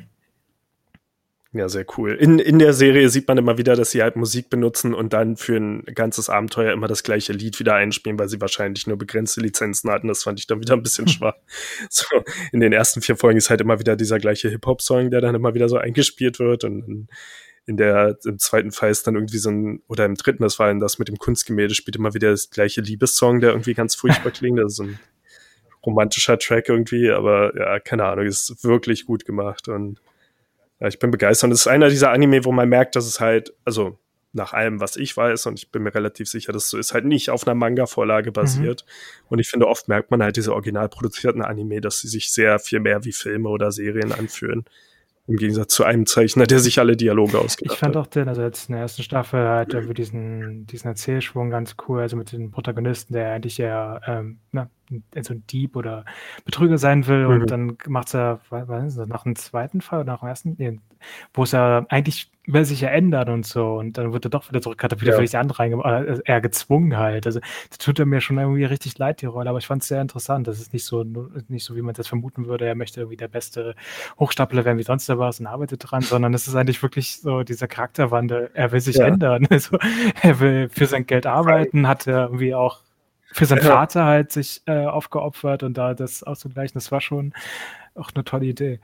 Ja, 1.54 1.68
sehr 1.68 1.86
cool. 1.96 2.14
In, 2.14 2.40
in 2.40 2.58
der 2.58 2.72
Serie 2.72 3.08
sieht 3.08 3.28
man 3.28 3.38
immer 3.38 3.56
wieder, 3.58 3.76
dass 3.76 3.92
sie 3.92 4.02
halt 4.02 4.16
Musik 4.16 4.50
benutzen 4.50 4.92
und 4.92 5.12
dann 5.12 5.36
für 5.36 5.56
ein 5.56 5.84
ganzes 5.84 6.28
Abenteuer 6.28 6.72
immer 6.72 6.88
das 6.88 7.04
gleiche 7.04 7.32
Lied 7.32 7.60
wieder 7.60 7.76
einspielen, 7.76 8.18
weil 8.18 8.28
sie 8.28 8.40
wahrscheinlich 8.40 8.88
nur 8.88 8.98
begrenzte 8.98 9.40
Lizenzen 9.40 9.88
hatten. 9.88 10.08
Das 10.08 10.24
fand 10.24 10.40
ich 10.40 10.48
dann 10.48 10.60
wieder 10.60 10.74
ein 10.74 10.82
bisschen 10.82 11.06
schwach. 11.08 11.36
So, 11.88 12.06
in 12.50 12.58
den 12.58 12.72
ersten 12.72 13.02
vier 13.02 13.16
Folgen 13.16 13.38
ist 13.38 13.50
halt 13.50 13.60
immer 13.60 13.78
wieder 13.78 13.94
dieser 13.94 14.18
gleiche 14.18 14.48
Hip-Hop-Song, 14.48 15.12
der 15.12 15.20
dann 15.20 15.36
immer 15.36 15.54
wieder 15.54 15.68
so 15.68 15.76
eingespielt 15.76 16.40
wird 16.40 16.64
und 16.64 16.88
in, 16.88 17.08
in 17.66 17.76
der, 17.76 18.18
im 18.24 18.40
zweiten 18.40 18.72
Fall 18.72 18.90
ist 18.90 19.06
dann 19.06 19.14
irgendwie 19.14 19.38
so 19.38 19.50
ein, 19.50 19.80
oder 19.86 20.06
im 20.06 20.16
dritten, 20.16 20.42
das 20.42 20.58
war 20.58 20.66
dann 20.66 20.80
das 20.80 20.98
mit 20.98 21.06
dem 21.06 21.18
Kunstgemälde, 21.18 21.76
spielt 21.76 21.94
immer 21.94 22.14
wieder 22.14 22.32
das 22.32 22.50
gleiche 22.50 22.80
Liebessong, 22.80 23.38
der 23.38 23.50
irgendwie 23.50 23.74
ganz 23.74 23.94
furchtbar 23.94 24.30
klingt. 24.32 24.58
Das 24.58 24.72
ist 24.72 24.76
so 24.78 24.82
ein 24.82 24.98
romantischer 25.86 26.38
Track 26.38 26.68
irgendwie, 26.68 27.10
aber 27.10 27.56
ja, 27.56 27.78
keine 27.80 28.04
Ahnung, 28.04 28.26
ist 28.26 28.64
wirklich 28.64 29.06
gut 29.06 29.24
gemacht 29.24 29.68
und 29.68 30.00
ja, 30.80 30.88
ich 30.88 30.98
bin 30.98 31.10
begeistert. 31.10 31.48
Und 31.48 31.52
es 31.52 31.60
ist 31.60 31.66
einer 31.66 31.88
dieser 31.88 32.10
Anime, 32.10 32.44
wo 32.44 32.52
man 32.52 32.68
merkt, 32.68 32.96
dass 32.96 33.06
es 33.06 33.20
halt, 33.20 33.54
also 33.64 33.98
nach 34.34 34.52
allem, 34.52 34.80
was 34.80 34.96
ich 34.96 35.16
weiß, 35.16 35.46
und 35.46 35.58
ich 35.58 35.70
bin 35.70 35.82
mir 35.82 35.94
relativ 35.94 36.28
sicher, 36.28 36.52
dass 36.52 36.64
es 36.64 36.70
so 36.70 36.78
ist, 36.78 36.92
halt 36.92 37.04
nicht 37.04 37.30
auf 37.30 37.46
einer 37.46 37.54
Manga-Vorlage 37.54 38.30
mhm. 38.30 38.34
basiert. 38.34 38.84
Mhm. 38.84 39.26
Und 39.28 39.38
ich 39.38 39.48
finde, 39.48 39.68
oft 39.68 39.88
merkt 39.88 40.10
man 40.10 40.22
halt 40.22 40.36
diese 40.36 40.52
original 40.52 40.88
produzierten 40.88 41.42
Anime, 41.42 41.80
dass 41.80 42.00
sie 42.00 42.08
sich 42.08 42.32
sehr 42.32 42.58
viel 42.58 42.80
mehr 42.80 43.04
wie 43.04 43.12
Filme 43.12 43.48
oder 43.48 43.70
Serien 43.70 44.12
anfühlen. 44.12 44.64
Im 45.26 45.36
Gegensatz 45.36 45.72
zu 45.72 45.84
einem 45.84 46.04
Zeichner, 46.04 46.46
der 46.46 46.58
sich 46.58 46.78
alle 46.78 46.96
Dialoge 46.96 47.38
ausgedacht 47.38 47.76
hat. 47.76 47.76
Ich 47.76 47.80
fand 47.80 47.96
auch 47.96 48.06
den, 48.06 48.28
also 48.28 48.42
jetzt 48.42 48.68
in 48.68 48.74
der 48.74 48.82
ersten 48.82 49.02
Staffel 49.02 49.40
halt 49.40 49.72
irgendwie 49.72 49.94
diesen, 49.94 50.66
diesen 50.66 50.88
Erzählschwung 50.88 51.48
ganz 51.48 51.76
cool, 51.88 52.00
also 52.00 52.16
mit 52.16 52.32
den 52.32 52.50
Protagonisten, 52.50 53.14
der 53.14 53.32
eigentlich 53.32 53.56
ja 53.56 54.02
ähm, 54.06 54.40
na, 54.52 54.68
so 55.22 55.34
ein 55.34 55.46
Dieb 55.46 55.76
oder 55.76 56.04
Betrüger 56.44 56.78
sein 56.78 57.06
will 57.06 57.26
mhm. 57.26 57.42
und 57.42 57.50
dann 57.50 57.78
macht 57.86 58.14
er, 58.14 58.40
was 58.50 58.84
ist 58.84 58.98
das, 58.98 59.08
nach 59.08 59.24
dem 59.24 59.36
zweiten 59.36 59.80
Fall 59.80 60.00
oder 60.00 60.12
nach 60.12 60.20
dem 60.20 60.28
ersten, 60.28 60.54
nee, 60.58 60.78
wo 61.32 61.42
es 61.42 61.52
ja 61.52 61.84
eigentlich 61.88 62.30
will 62.46 62.64
sich 62.64 62.82
ja 62.82 62.90
ändern 62.90 63.30
und 63.30 63.46
so 63.46 63.76
und 63.76 63.96
dann 63.96 64.12
wird 64.12 64.26
er 64.26 64.30
doch 64.30 64.50
wieder 64.50 64.60
zurückkatapultiert, 64.60 65.14
ja. 65.14 65.18
weil 65.18 65.24
ich 65.24 65.30
die 65.30 65.38
andere 65.38 65.60
reingemacht, 65.60 65.86
äh, 65.86 66.18
er 66.24 66.40
gezwungen 66.42 66.96
halt. 66.98 67.26
Also 67.26 67.40
das 67.70 67.78
tut 67.78 67.98
er 67.98 68.06
mir 68.06 68.20
schon 68.20 68.38
irgendwie 68.38 68.64
richtig 68.64 68.98
leid, 68.98 69.22
die 69.22 69.26
Rolle, 69.26 69.48
aber 69.48 69.58
ich 69.58 69.66
fand 69.66 69.82
es 69.82 69.88
sehr 69.88 70.02
interessant. 70.02 70.46
Das 70.46 70.60
ist 70.60 70.72
nicht 70.72 70.84
so, 70.84 71.04
nicht 71.48 71.64
so, 71.64 71.74
wie 71.74 71.82
man 71.82 71.94
das 71.94 72.06
vermuten 72.06 72.46
würde, 72.46 72.66
er 72.66 72.74
möchte 72.74 73.00
irgendwie 73.00 73.16
der 73.16 73.28
beste 73.28 73.74
Hochstapler 74.18 74.64
werden 74.64 74.78
wie 74.78 74.82
sonst 74.82 75.08
was 75.08 75.40
und 75.40 75.46
arbeitet 75.46 75.90
dran, 75.90 76.02
sondern 76.02 76.34
es 76.34 76.46
ist 76.46 76.54
eigentlich 76.54 76.82
wirklich 76.82 77.20
so 77.20 77.42
dieser 77.44 77.68
Charakterwandel. 77.68 78.50
Er 78.52 78.72
will 78.72 78.80
sich 78.80 78.96
ja. 78.96 79.06
ändern. 79.06 79.46
Also 79.54 79.78
er 80.22 80.40
will 80.40 80.68
für 80.68 80.86
sein 80.86 81.06
Geld 81.06 81.26
arbeiten, 81.26 81.86
hat 81.86 82.08
er 82.08 82.24
irgendwie 82.24 82.54
auch 82.56 82.80
für 83.34 83.46
seinen 83.46 83.64
ja. 83.64 83.72
Vater 83.72 84.04
halt 84.04 84.30
sich 84.30 84.62
äh, 84.66 84.86
aufgeopfert 84.86 85.64
und 85.64 85.76
da 85.76 85.92
das 85.94 86.22
auszugleichen, 86.22 86.74
das 86.74 86.92
war 86.92 87.00
schon 87.00 87.34
auch 87.96 88.10
eine 88.14 88.22
tolle 88.22 88.46
Idee. 88.46 88.78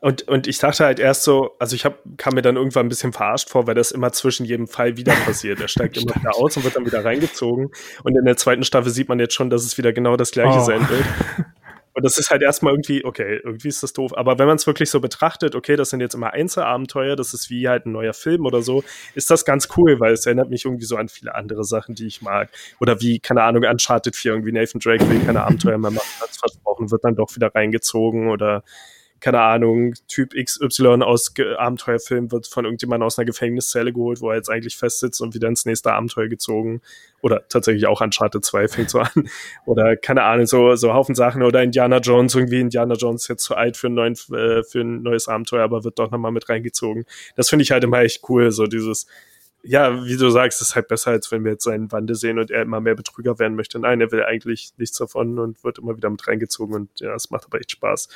Und, 0.00 0.22
und 0.28 0.46
ich 0.46 0.58
dachte 0.58 0.84
halt 0.84 1.00
erst 1.00 1.24
so, 1.24 1.56
also 1.58 1.74
ich 1.74 1.84
hab, 1.84 1.98
kam 2.16 2.34
mir 2.34 2.42
dann 2.42 2.54
irgendwann 2.54 2.86
ein 2.86 2.88
bisschen 2.88 3.12
verarscht 3.12 3.50
vor, 3.50 3.66
weil 3.66 3.74
das 3.74 3.90
immer 3.90 4.12
zwischen 4.12 4.46
jedem 4.46 4.68
Fall 4.68 4.96
wieder 4.96 5.12
passiert. 5.26 5.60
Er 5.60 5.66
steigt 5.66 5.96
immer 5.96 6.14
wieder 6.14 6.36
aus 6.36 6.56
und 6.56 6.62
wird 6.62 6.76
dann 6.76 6.86
wieder 6.86 7.04
reingezogen. 7.04 7.70
Und 8.04 8.16
in 8.16 8.24
der 8.24 8.36
zweiten 8.36 8.62
Staffel 8.62 8.92
sieht 8.92 9.08
man 9.08 9.18
jetzt 9.18 9.34
schon, 9.34 9.50
dass 9.50 9.64
es 9.64 9.76
wieder 9.76 9.92
genau 9.92 10.16
das 10.16 10.30
gleiche 10.30 10.60
oh. 10.60 10.64
sein 10.64 10.88
wird. 10.88 11.04
Und 11.98 12.04
das 12.04 12.16
ist 12.16 12.30
halt 12.30 12.42
erstmal 12.42 12.74
irgendwie, 12.74 13.04
okay, 13.04 13.40
irgendwie 13.42 13.66
ist 13.66 13.82
das 13.82 13.92
doof. 13.92 14.16
Aber 14.16 14.38
wenn 14.38 14.46
man 14.46 14.54
es 14.54 14.68
wirklich 14.68 14.88
so 14.88 15.00
betrachtet, 15.00 15.56
okay, 15.56 15.74
das 15.74 15.90
sind 15.90 15.98
jetzt 15.98 16.14
immer 16.14 16.32
Einzelabenteuer, 16.32 17.16
das 17.16 17.34
ist 17.34 17.50
wie 17.50 17.68
halt 17.68 17.86
ein 17.86 17.92
neuer 17.92 18.12
Film 18.12 18.46
oder 18.46 18.62
so, 18.62 18.84
ist 19.16 19.32
das 19.32 19.44
ganz 19.44 19.66
cool, 19.76 19.98
weil 19.98 20.12
es 20.12 20.24
erinnert 20.24 20.48
mich 20.48 20.64
irgendwie 20.64 20.84
so 20.84 20.94
an 20.94 21.08
viele 21.08 21.34
andere 21.34 21.64
Sachen, 21.64 21.96
die 21.96 22.06
ich 22.06 22.22
mag. 22.22 22.50
Oder 22.78 23.00
wie, 23.00 23.18
keine 23.18 23.42
Ahnung, 23.42 23.64
Uncharted 23.64 24.14
4, 24.14 24.30
irgendwie 24.30 24.52
Nathan 24.52 24.78
Drake 24.78 25.10
will 25.10 25.18
keine 25.26 25.42
Abenteuer 25.42 25.76
mehr 25.76 25.90
machen, 25.90 26.06
als 26.20 26.36
versprochen, 26.36 26.92
wird 26.92 27.02
dann 27.02 27.16
doch 27.16 27.34
wieder 27.34 27.52
reingezogen 27.52 28.28
oder 28.28 28.62
keine 29.20 29.40
Ahnung, 29.40 29.94
Typ 30.06 30.34
XY 30.34 31.02
aus 31.02 31.34
Ge 31.34 31.56
Abenteuerfilm 31.56 32.30
wird 32.30 32.46
von 32.46 32.64
irgendjemandem 32.64 33.06
aus 33.06 33.18
einer 33.18 33.26
Gefängniszelle 33.26 33.92
geholt, 33.92 34.20
wo 34.20 34.30
er 34.30 34.36
jetzt 34.36 34.48
eigentlich 34.48 34.76
festsitzt 34.76 35.20
und 35.20 35.34
wieder 35.34 35.48
ins 35.48 35.64
nächste 35.64 35.92
Abenteuer 35.92 36.28
gezogen. 36.28 36.80
Oder 37.20 37.46
tatsächlich 37.48 37.86
auch 37.86 38.00
Uncharted 38.00 38.44
2 38.44 38.68
fängt 38.68 38.90
so 38.90 39.00
an. 39.00 39.28
Oder 39.66 39.96
keine 39.96 40.22
Ahnung, 40.22 40.46
so, 40.46 40.76
so 40.76 40.94
Haufen 40.94 41.14
Sachen. 41.14 41.42
Oder 41.42 41.62
Indiana 41.62 41.98
Jones, 41.98 42.34
irgendwie 42.34 42.60
Indiana 42.60 42.94
Jones 42.94 43.22
ist 43.22 43.28
jetzt 43.28 43.44
zu 43.44 43.56
alt 43.56 43.76
für 43.76 43.88
ein, 43.88 43.94
neuen, 43.94 44.14
äh, 44.32 44.62
für 44.62 44.80
ein 44.80 45.02
neues 45.02 45.26
Abenteuer, 45.28 45.64
aber 45.64 45.84
wird 45.84 45.98
doch 45.98 46.10
nochmal 46.10 46.32
mit 46.32 46.48
reingezogen. 46.48 47.04
Das 47.34 47.48
finde 47.48 47.64
ich 47.64 47.72
halt 47.72 47.84
immer 47.84 48.00
echt 48.00 48.28
cool, 48.28 48.52
so 48.52 48.66
dieses, 48.66 49.06
ja, 49.62 50.04
wie 50.04 50.16
du 50.16 50.30
sagst, 50.30 50.62
ist 50.62 50.76
halt 50.76 50.88
besser, 50.88 51.10
als 51.10 51.30
wenn 51.32 51.44
wir 51.44 51.52
jetzt 51.52 51.64
seinen 51.64 51.90
Wande 51.90 52.14
sehen 52.14 52.38
und 52.38 52.50
er 52.50 52.62
immer 52.62 52.80
mehr 52.80 52.94
Betrüger 52.94 53.38
werden 53.38 53.56
möchte. 53.56 53.78
Nein, 53.78 54.00
er 54.00 54.12
will 54.12 54.22
eigentlich 54.22 54.70
nichts 54.76 54.96
davon 54.96 55.38
und 55.38 55.62
wird 55.64 55.78
immer 55.78 55.96
wieder 55.96 56.10
mit 56.10 56.26
reingezogen 56.26 56.74
und 56.74 57.00
ja, 57.00 57.14
es 57.14 57.30
macht 57.30 57.46
aber 57.46 57.58
echt 57.58 57.72
Spaß. 57.72 58.08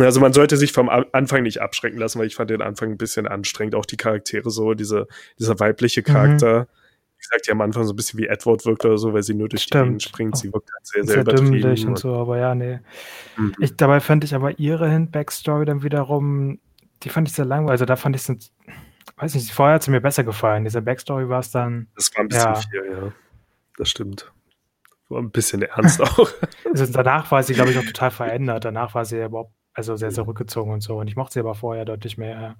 Also 0.00 0.20
man 0.20 0.32
sollte 0.32 0.56
sich 0.56 0.72
vom 0.72 0.88
Anfang 0.88 1.42
nicht 1.42 1.60
abschrecken 1.60 1.98
lassen, 1.98 2.18
weil 2.18 2.26
ich 2.26 2.34
fand 2.36 2.50
den 2.50 2.62
Anfang 2.62 2.90
ein 2.92 2.98
bisschen 2.98 3.26
anstrengend. 3.26 3.74
Auch 3.74 3.86
die 3.86 3.96
Charaktere 3.96 4.50
so, 4.50 4.74
diese, 4.74 5.06
dieser 5.38 5.58
weibliche 5.58 6.02
Charakter. 6.02 6.60
Mhm. 6.60 6.66
gesagt, 7.18 7.46
die 7.46 7.50
am 7.52 7.60
Anfang 7.60 7.84
so 7.84 7.92
ein 7.92 7.96
bisschen 7.96 8.18
wie 8.18 8.26
Edward 8.26 8.64
wirkt 8.64 8.84
oder 8.84 8.96
so, 8.98 9.12
weil 9.12 9.22
sie 9.22 9.34
nur 9.34 9.48
durch 9.48 9.62
Stimmt. 9.62 9.82
die 9.82 9.84
Gegend 9.88 10.02
springt. 10.02 10.36
Sie 10.38 10.52
wirkt 10.52 10.70
halt 10.72 10.86
sehr, 10.86 11.04
sehr, 11.04 11.14
sehr 11.16 11.24
dümmlich 11.24 11.82
und 11.84 11.90
und- 11.90 11.98
so, 11.98 12.14
aber 12.14 12.38
ja, 12.38 12.54
nee. 12.54 12.78
Mhm. 13.36 13.54
Ich, 13.58 13.76
dabei 13.76 14.00
fand 14.00 14.24
ich 14.24 14.34
aber 14.34 14.58
ihre 14.58 14.98
Backstory 15.00 15.64
dann 15.66 15.82
wiederum, 15.82 16.58
die 17.02 17.08
fand 17.08 17.28
ich 17.28 17.34
sehr 17.34 17.44
langweilig. 17.44 17.72
Also 17.72 17.84
da 17.86 17.96
fand 17.96 18.16
ich 18.16 18.28
es, 18.28 18.52
weiß 19.16 19.34
nicht, 19.34 19.52
vorher 19.52 19.74
hat 19.76 19.82
sie 19.82 19.90
mir 19.90 20.00
besser 20.00 20.24
gefallen. 20.24 20.64
Diese 20.64 20.80
Backstory 20.82 21.28
war 21.28 21.40
es 21.40 21.50
dann, 21.50 21.88
Das 21.94 22.10
war 22.14 22.22
ein 22.22 22.28
bisschen 22.28 22.42
Ja. 22.42 22.54
viel, 22.54 22.84
ja. 22.90 23.12
Das 23.76 23.88
stimmt. 23.90 24.32
War 25.10 25.20
ein 25.20 25.30
bisschen 25.30 25.60
ernst 25.62 26.00
auch. 26.00 26.30
also 26.72 26.86
danach 26.92 27.30
war 27.30 27.42
sie, 27.42 27.52
glaube 27.54 27.70
ich, 27.72 27.78
auch 27.78 27.84
total 27.84 28.10
verändert. 28.10 28.64
Danach 28.64 28.94
war 28.94 29.04
sie 29.04 29.18
ja 29.18 29.26
überhaupt, 29.26 29.52
also 29.74 29.96
sehr 29.96 30.10
zurückgezogen 30.10 30.72
und 30.72 30.80
so. 30.82 30.96
Und 30.98 31.08
ich 31.08 31.16
mochte 31.16 31.34
sie 31.34 31.40
aber 31.40 31.54
vorher 31.54 31.84
deutlich 31.84 32.16
mehr. 32.16 32.56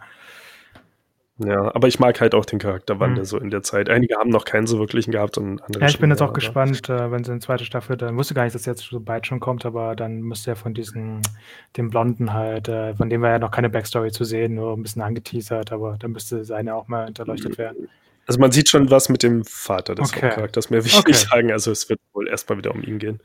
ja, 1.39 1.75
aber 1.75 1.89
ich 1.89 1.99
mag 1.99 2.21
halt 2.21 2.35
auch 2.35 2.45
den 2.45 2.59
Charakterwandel 2.59 3.21
Mhm. 3.23 3.25
so 3.27 3.39
in 3.39 3.51
der 3.51 3.63
Zeit. 3.63 3.89
Einige 3.89 4.17
haben 4.17 4.29
noch 4.29 4.45
keinen 4.45 4.67
so 4.67 4.79
wirklichen 4.79 5.11
gehabt 5.11 5.39
und 5.39 5.63
andere 5.63 5.81
Ja, 5.85 5.89
ich 5.89 5.99
bin 5.99 6.11
jetzt 6.11 6.21
auch 6.21 6.27
aber- 6.27 6.35
gespannt, 6.35 6.89
äh, 6.91 7.11
wenn 7.11 7.25
sie 7.25 7.31
eine 7.31 7.41
zweite 7.41 7.65
Staffel, 7.65 7.97
dann 7.97 8.17
wusste 8.19 8.35
gar 8.35 8.45
nicht, 8.45 8.55
dass 8.55 8.67
jetzt 8.67 8.83
so 8.83 9.01
bald 9.01 9.27
schon 9.27 9.41
kommt, 9.41 9.65
aber 9.65 9.97
dann 9.97 10.21
müsste 10.21 10.51
ja 10.51 10.55
von 10.55 10.75
diesem, 10.75 11.23
dem 11.79 11.89
Blonden 11.89 12.35
halt, 12.35 12.69
äh, 12.69 12.95
von 12.95 13.09
dem 13.09 13.23
war 13.23 13.31
ja 13.31 13.39
noch 13.39 13.53
keine 13.53 13.71
Backstory 13.71 14.11
zu 14.13 14.25
sehen, 14.25 14.55
nur 14.57 14.77
ein 14.77 14.83
bisschen 14.83 15.01
angeteasert, 15.03 15.73
aber 15.73 15.97
dann 15.99 16.11
müsste 16.13 16.45
seine 16.45 16.75
auch 16.75 16.89
mal 16.89 17.07
hinterleuchtet 17.07 17.57
werden. 17.57 17.89
Also 18.31 18.39
man 18.39 18.53
sieht 18.53 18.69
schon 18.69 18.93
was 18.93 19.09
mit 19.09 19.25
dem 19.25 19.45
Vater 19.45 19.97
des 19.97 20.11
Okay. 20.13 20.27
Hauptcharakters, 20.27 20.71
mehr 20.71 20.85
will 20.85 20.87
ich 20.87 20.97
Okay. 20.97 21.11
nicht 21.11 21.29
sagen. 21.29 21.51
Also 21.51 21.73
es 21.73 21.89
wird 21.89 21.99
wohl 22.13 22.29
erstmal 22.29 22.59
wieder 22.59 22.71
um 22.73 22.81
ihn 22.81 23.01
gehen. 23.01 23.19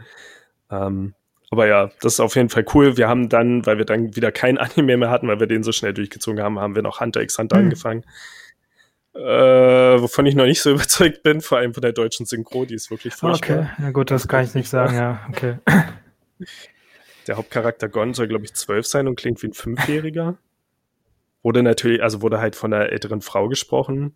Ähm, 0.71 1.13
aber 1.51 1.67
ja, 1.67 1.91
das 2.01 2.13
ist 2.13 2.19
auf 2.19 2.35
jeden 2.35 2.49
Fall 2.49 2.65
cool. 2.73 2.97
Wir 2.97 3.07
haben 3.07 3.29
dann, 3.29 3.63
weil 3.67 3.77
wir 3.77 3.85
dann 3.85 4.15
wieder 4.15 4.31
kein 4.31 4.57
Anime 4.57 4.97
mehr 4.97 5.11
hatten, 5.11 5.27
weil 5.27 5.39
wir 5.39 5.45
den 5.45 5.61
so 5.61 5.71
schnell 5.71 5.93
durchgezogen 5.93 6.41
haben, 6.41 6.57
haben 6.57 6.73
wir 6.73 6.81
noch 6.81 7.01
Hunter 7.01 7.21
x 7.21 7.37
Hunter 7.37 7.57
Hm. 7.57 7.65
angefangen. 7.65 8.03
Äh, 9.13 9.21
wovon 10.01 10.25
ich 10.25 10.33
noch 10.33 10.45
nicht 10.45 10.63
so 10.63 10.71
überzeugt 10.73 11.21
bin, 11.21 11.39
vor 11.41 11.59
allem 11.59 11.75
von 11.75 11.81
der 11.81 11.93
deutschen 11.93 12.25
Synchro, 12.25 12.65
die 12.65 12.73
ist 12.73 12.89
wirklich 12.89 13.13
furchtbar. 13.13 13.57
Okay, 13.77 13.83
ja 13.83 13.91
gut, 13.91 14.09
das 14.09 14.27
kann 14.27 14.43
ich 14.43 14.55
nicht 14.55 14.69
sagen, 14.69 14.95
ja, 14.95 15.19
okay. 15.29 15.59
Der 17.27 17.37
Hauptcharakter 17.37 17.89
Gon 17.89 18.15
soll, 18.15 18.27
glaube 18.27 18.45
ich, 18.45 18.55
zwölf 18.55 18.87
sein 18.87 19.07
und 19.07 19.17
klingt 19.17 19.43
wie 19.43 19.47
ein 19.49 19.53
Fünfjähriger. 19.53 20.39
Wurde 21.43 21.61
natürlich, 21.61 22.01
also 22.01 22.23
wurde 22.23 22.39
halt 22.39 22.55
von 22.55 22.73
einer 22.73 22.89
älteren 22.89 23.21
Frau 23.21 23.47
gesprochen. 23.49 24.15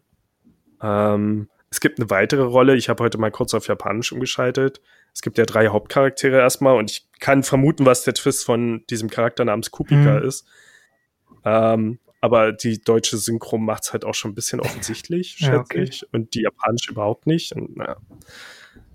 Ähm, 0.82 1.50
es 1.72 1.80
gibt 1.80 2.00
eine 2.00 2.10
weitere 2.10 2.42
Rolle. 2.44 2.76
Ich 2.76 2.90
habe 2.90 3.04
heute 3.04 3.18
mal 3.18 3.32
kurz 3.32 3.54
auf 3.54 3.68
Japanisch 3.68 4.12
umgeschaltet. 4.12 4.82
Es 5.14 5.22
gibt 5.22 5.38
ja 5.38 5.46
drei 5.46 5.68
Hauptcharaktere 5.68 6.38
erstmal 6.38 6.76
und 6.78 6.90
ich 6.92 7.08
kann 7.20 7.44
vermuten, 7.44 7.86
was 7.86 8.04
der 8.04 8.14
Twist 8.14 8.46
von 8.46 8.84
diesem 8.90 9.10
Charakter 9.10 9.46
namens 9.46 9.72
Kupika 9.72 10.20
Mhm. 10.20 10.28
ist. 10.28 10.48
Ähm, 11.46 12.00
aber 12.22 12.52
die 12.52 12.82
deutsche 12.82 13.18
Synchro 13.18 13.58
macht 13.58 13.84
es 13.84 13.94
halt 13.94 14.04
auch 14.04 14.14
schon 14.16 14.32
ein 14.32 14.36
bisschen 14.36 14.60
offensichtlich, 15.06 15.40
Ja, 15.40 15.48
schätze 15.48 15.60
okay. 15.60 15.84
ich. 15.84 16.06
Und 16.14 16.34
die 16.34 16.42
japanische 16.42 16.92
überhaupt 16.92 17.28
nicht. 17.28 17.54
Und 17.54 17.78
naja, 17.78 17.98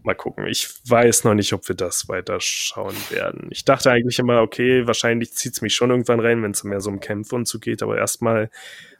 mal 0.04 0.14
gucken. 0.14 0.46
Ich 0.46 0.68
weiß 0.88 1.24
noch 1.24 1.34
nicht, 1.34 1.52
ob 1.52 1.66
wir 1.68 1.74
das 1.74 2.08
weiter 2.08 2.36
schauen 2.40 2.94
werden. 3.10 3.48
Ich 3.50 3.64
dachte 3.64 3.90
eigentlich 3.90 4.18
immer, 4.18 4.40
okay, 4.42 4.86
wahrscheinlich 4.86 5.32
zieht 5.34 5.54
es 5.54 5.62
mich 5.62 5.74
schon 5.74 5.90
irgendwann 5.90 6.20
rein, 6.20 6.42
wenn 6.42 6.50
es 6.52 6.64
mehr 6.64 6.80
so 6.80 6.90
um 6.90 7.00
Kämpfe 7.00 7.34
und 7.34 7.48
so 7.48 7.58
geht. 7.58 7.82
Aber 7.82 7.96
erstmal, 7.96 8.50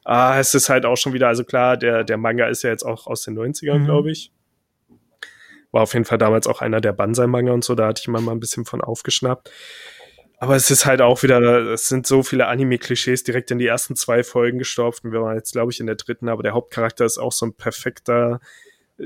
ah, 0.05 0.39
es 0.39 0.55
ist 0.55 0.69
halt 0.69 0.85
auch 0.87 0.97
schon 0.97 1.13
wieder, 1.13 1.29
also 1.29 1.45
klar, 1.45 1.77
der, 1.77 2.05
der 2.05 2.17
Manga 2.17 2.47
ist 2.47 2.63
ja 2.63 2.71
jetzt 2.71 2.85
auch 2.85 3.07
aus 3.07 3.23
den 3.23 3.35
90ern, 3.39 3.79
Mhm. 3.81 3.85
glaube 3.85 4.11
ich. 4.11 4.33
War 5.73 5.83
auf 5.83 5.93
jeden 5.93 6.05
Fall 6.05 6.19
damals 6.19 6.47
auch 6.47 6.61
einer 6.63 6.81
der 6.81 6.93
Banzai-Manga 6.93 7.53
und 7.53 7.65
so, 7.65 7.75
da 7.75 7.89
hatte 7.89 8.01
ich 8.01 8.09
immer 8.09 8.21
mal 8.21 8.33
ein 8.33 8.41
bisschen 8.41 8.65
von 8.65 8.81
aufgeschnappt. 8.81 9.51
Aber 10.39 10.57
es 10.57 10.71
ist 10.71 10.85
halt 10.87 11.01
auch 11.01 11.23
wieder, 11.23 11.41
es 11.73 11.89
sind 11.89 12.07
so 12.07 12.23
viele 12.23 12.47
Anime-Klischees 12.49 13.25
direkt 13.25 13.51
in 13.51 13.59
die 13.59 13.67
ersten 13.67 13.97
zwei 13.97 14.23
Folgen 14.23 14.59
gestopft 14.59 15.05
und 15.05 15.13
wir 15.13 15.23
waren 15.23 15.37
jetzt, 15.37 15.53
glaube 15.53 15.73
ich, 15.73 15.81
in 15.81 15.87
der 15.87 15.97
dritten, 15.97 16.29
aber 16.29 16.43
der 16.43 16.53
Hauptcharakter 16.53 17.05
ist 17.05 17.19
auch 17.19 17.33
so 17.33 17.47
ein 17.47 17.55
perfekter, 17.55 18.41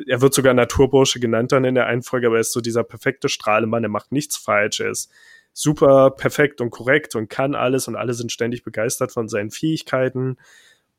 er 0.07 0.21
wird 0.21 0.35
sogar 0.35 0.54
Naturbursche 0.54 1.21
genannt 1.21 1.52
dann 1.52 1.64
in 1.64 1.75
der 1.75 1.87
einen 1.87 2.02
Folge, 2.02 2.26
aber 2.26 2.37
er 2.37 2.42
ist 2.42 2.52
so 2.52 2.61
dieser 2.61 2.85
perfekte 2.85 3.28
Strahlemann, 3.28 3.85
er 3.85 3.88
macht 3.88 4.12
nichts 4.12 4.37
falsch, 4.37 4.80
er 4.80 4.90
ist 4.90 5.11
super 5.52 6.11
perfekt 6.11 6.61
und 6.61 6.71
korrekt 6.71 7.14
und 7.14 7.28
kann 7.28 7.54
alles 7.54 7.88
und 7.88 7.97
alle 7.97 8.14
sind 8.14 8.30
ständig 8.30 8.62
begeistert 8.62 9.12
von 9.12 9.28
seinen 9.28 9.50
Fähigkeiten 9.50 10.37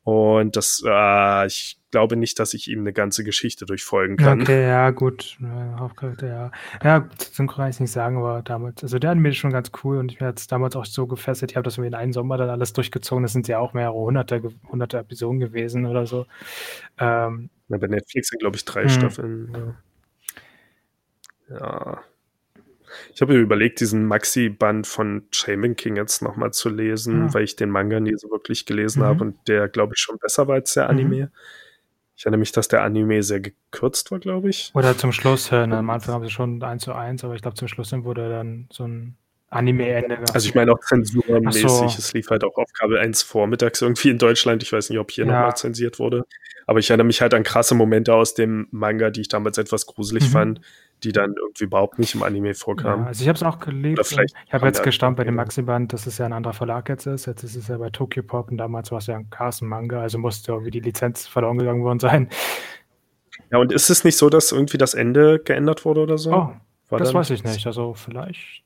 und 0.02 0.56
das, 0.56 0.82
äh, 0.84 1.46
ich 1.46 1.78
glaube 1.90 2.16
nicht, 2.16 2.38
dass 2.38 2.54
ich 2.54 2.68
ihm 2.68 2.80
eine 2.80 2.92
ganze 2.92 3.22
Geschichte 3.22 3.66
durchfolgen 3.66 4.16
kann. 4.16 4.40
Okay, 4.40 4.66
ja, 4.66 4.90
gut. 4.90 5.36
Hauptcharakter, 5.76 6.26
ja. 6.26 6.50
Ja, 6.82 7.08
synchron 7.18 7.64
kann 7.64 7.70
ich 7.70 7.80
nicht 7.80 7.92
sagen, 7.92 8.16
aber 8.16 8.42
damals, 8.42 8.82
also 8.82 8.98
der 8.98 9.10
Anime 9.10 9.28
ist 9.28 9.36
schon 9.36 9.52
ganz 9.52 9.70
cool 9.84 9.98
und 9.98 10.12
ich 10.12 10.20
hat 10.20 10.38
es 10.38 10.46
damals 10.46 10.74
auch 10.74 10.86
so 10.86 11.06
gefesselt. 11.06 11.50
Ich 11.50 11.56
habe 11.56 11.64
das 11.64 11.74
irgendwie 11.74 11.88
in 11.88 11.94
einem 11.94 12.12
Sommer 12.12 12.38
dann 12.38 12.48
alles 12.48 12.72
durchgezogen. 12.72 13.22
Das 13.22 13.32
sind 13.32 13.46
ja 13.48 13.58
auch 13.58 13.74
mehrere 13.74 13.94
hunderte, 13.94 14.42
hunderte 14.68 14.98
Episoden 14.98 15.38
gewesen 15.38 15.84
oder 15.84 16.06
so. 16.06 16.26
Ähm, 16.98 17.50
Ja, 17.70 17.78
bei 17.78 17.86
Netflix 17.86 18.28
sind, 18.28 18.40
glaube 18.40 18.56
ich, 18.56 18.64
drei 18.64 18.82
Hm. 18.82 18.88
Staffeln. 18.90 19.76
Ja. 21.50 21.56
ja. 21.58 22.00
Ich 23.14 23.22
habe 23.22 23.32
mir 23.34 23.38
überlegt, 23.38 23.78
diesen 23.80 24.04
Maxi-Band 24.06 24.84
von 24.86 25.22
Shaman 25.30 25.76
King 25.76 25.94
jetzt 25.96 26.22
nochmal 26.22 26.52
zu 26.52 26.68
lesen, 26.68 27.26
Ja. 27.26 27.34
weil 27.34 27.44
ich 27.44 27.54
den 27.56 27.70
Manga 27.70 28.00
nie 28.00 28.14
so 28.16 28.30
wirklich 28.30 28.66
gelesen 28.66 29.00
Mhm. 29.02 29.06
habe 29.06 29.24
und 29.24 29.36
der, 29.48 29.68
glaube 29.68 29.94
ich, 29.94 30.00
schon 30.00 30.18
besser 30.18 30.48
war 30.48 30.56
als 30.56 30.74
der 30.74 30.84
Mhm. 30.84 30.90
Anime. 30.90 31.30
Ich 32.16 32.26
erinnere 32.26 32.40
mich, 32.40 32.52
dass 32.52 32.68
der 32.68 32.82
Anime 32.82 33.22
sehr 33.22 33.40
gekürzt 33.40 34.10
war, 34.10 34.18
glaube 34.18 34.50
ich. 34.50 34.72
oder 34.74 34.98
zum 34.98 35.12
Schluss 35.12 35.48
hin. 35.48 35.72
Am 35.72 35.88
Anfang 35.88 36.14
haben 36.16 36.24
sie 36.24 36.30
schon 36.30 36.62
eins 36.62 36.82
zu 36.84 36.92
eins, 36.92 37.24
aber 37.24 37.34
ich 37.34 37.42
glaube, 37.42 37.56
zum 37.56 37.68
Schluss 37.68 37.90
hin 37.90 38.04
wurde 38.04 38.28
dann 38.28 38.68
so 38.70 38.84
ein 38.86 39.16
Anime-Ende. 39.48 40.18
Also 40.34 40.46
ich 40.48 40.54
meine 40.54 40.72
auch 40.72 40.80
zensurmäßig. 40.80 41.62
So. 41.68 41.84
Es 41.86 42.12
lief 42.12 42.28
halt 42.30 42.44
auch 42.44 42.56
auf 42.56 42.72
Kabel 42.72 42.98
1 42.98 43.22
vormittags 43.22 43.80
irgendwie 43.82 44.10
in 44.10 44.18
Deutschland. 44.18 44.62
Ich 44.62 44.72
weiß 44.72 44.90
nicht, 44.90 44.98
ob 44.98 45.10
hier 45.10 45.24
Ja. 45.26 45.32
nochmal 45.32 45.56
zensiert 45.56 45.98
wurde. 45.98 46.24
Aber 46.70 46.78
ich 46.78 46.88
erinnere 46.88 47.08
mich 47.08 47.20
halt 47.20 47.34
an 47.34 47.42
krasse 47.42 47.74
Momente 47.74 48.14
aus 48.14 48.34
dem 48.34 48.68
Manga, 48.70 49.10
die 49.10 49.22
ich 49.22 49.28
damals 49.28 49.58
etwas 49.58 49.86
gruselig 49.86 50.28
Mhm. 50.28 50.32
fand, 50.32 50.60
die 51.02 51.10
dann 51.10 51.34
irgendwie 51.36 51.64
überhaupt 51.64 51.98
nicht 51.98 52.14
im 52.14 52.22
Anime 52.22 52.46
Ja, 52.46 52.54
vorkamen. 52.54 53.06
also 53.08 53.22
ich 53.22 53.28
habe 53.28 53.34
es 53.34 53.42
auch 53.42 53.58
gelesen. 53.58 54.24
Ich 54.46 54.52
habe 54.54 54.66
jetzt 54.66 54.84
gestaunt 54.84 55.16
bei 55.16 55.24
dem 55.24 55.34
ja. 55.34 55.42
Maxi-Band, 55.42 55.92
dass 55.92 56.06
es 56.06 56.18
ja 56.18 56.26
ein 56.26 56.32
anderer 56.32 56.52
Verlag 56.52 56.88
jetzt 56.88 57.06
ist. 57.06 57.26
Jetzt 57.26 57.42
ist 57.42 57.56
es 57.56 57.66
ja 57.66 57.76
bei 57.78 57.90
Tokyo 57.90 58.22
Pop 58.22 58.52
und 58.52 58.58
damals 58.58 58.92
war 58.92 58.98
es 58.98 59.08
ja 59.08 59.16
ein 59.16 59.28
Carson-Manga, 59.30 60.00
also 60.00 60.18
musste 60.18 60.52
irgendwie 60.52 60.70
die 60.70 60.78
Lizenz 60.78 61.26
verloren 61.26 61.58
gegangen 61.58 61.82
worden 61.82 61.98
sein. 61.98 62.28
Ja, 63.50 63.58
und 63.58 63.72
ist 63.72 63.90
es 63.90 64.04
nicht 64.04 64.16
so, 64.16 64.30
dass 64.30 64.52
irgendwie 64.52 64.78
das 64.78 64.94
Ende 64.94 65.40
geändert 65.40 65.84
wurde 65.84 66.02
oder 66.02 66.18
so? 66.18 66.30
Oh, 66.32 66.52
War 66.90 66.98
das 67.00 67.12
weiß 67.12 67.30
ich 67.30 67.42
nicht. 67.42 67.66
Also 67.66 67.94
vielleicht. 67.94 68.62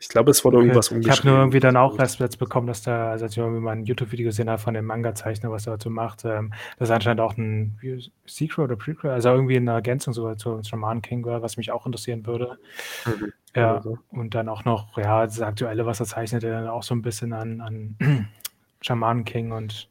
Ich 0.00 0.08
glaube, 0.08 0.30
es 0.30 0.44
wurde 0.44 0.58
Okay. 0.58 0.66
irgendwas 0.66 0.88
Ich 0.88 0.92
habe 0.92 0.96
umgeschrieben. 1.00 1.30
nur 1.30 1.38
irgendwie 1.40 1.60
dann 1.60 1.76
auch 1.76 1.98
erst 1.98 2.20
jetzt 2.20 2.38
bekommen, 2.38 2.68
dass 2.68 2.82
da, 2.82 3.10
also 3.10 3.24
als 3.24 3.32
ich 3.32 3.38
irgendwie 3.38 3.60
mal 3.60 3.72
ein 3.72 3.84
YouTube-Video 3.84 4.26
gesehen 4.26 4.48
habe 4.48 4.60
von 4.62 4.74
dem 4.74 4.84
Manga-Zeichner, 4.84 5.50
was 5.50 5.66
er 5.66 5.72
dazu 5.72 5.90
macht, 5.90 6.24
ähm, 6.24 6.52
das 6.78 6.88
ist 6.88 6.94
anscheinend 6.94 7.20
auch 7.20 7.36
ein 7.36 7.78
Secret 8.24 8.58
oder 8.64 8.76
Prequel, 8.76 9.10
also 9.10 9.28
irgendwie 9.30 9.56
eine 9.56 9.72
Ergänzung 9.72 10.14
sogar 10.14 10.36
zu 10.36 10.62
Shaman 10.62 11.02
King 11.02 11.24
war, 11.24 11.42
was 11.42 11.56
mich 11.56 11.72
auch 11.72 11.84
interessieren 11.84 12.24
würde. 12.26 12.58
Mhm. 13.06 13.32
Ja, 13.56 13.72
Oder 13.72 13.82
so. 13.82 13.98
und 14.10 14.34
dann 14.34 14.48
auch 14.48 14.64
noch, 14.64 14.96
ja, 14.98 15.24
das 15.24 15.40
Aktuelle, 15.40 15.84
was 15.84 15.98
er 16.00 16.06
zeichnet, 16.06 16.44
dann 16.44 16.68
auch 16.68 16.82
so 16.84 16.94
ein 16.94 17.02
bisschen 17.02 17.32
an, 17.32 17.60
an 17.60 17.96
Shaman 18.82 19.24
King 19.24 19.50
und, 19.50 19.88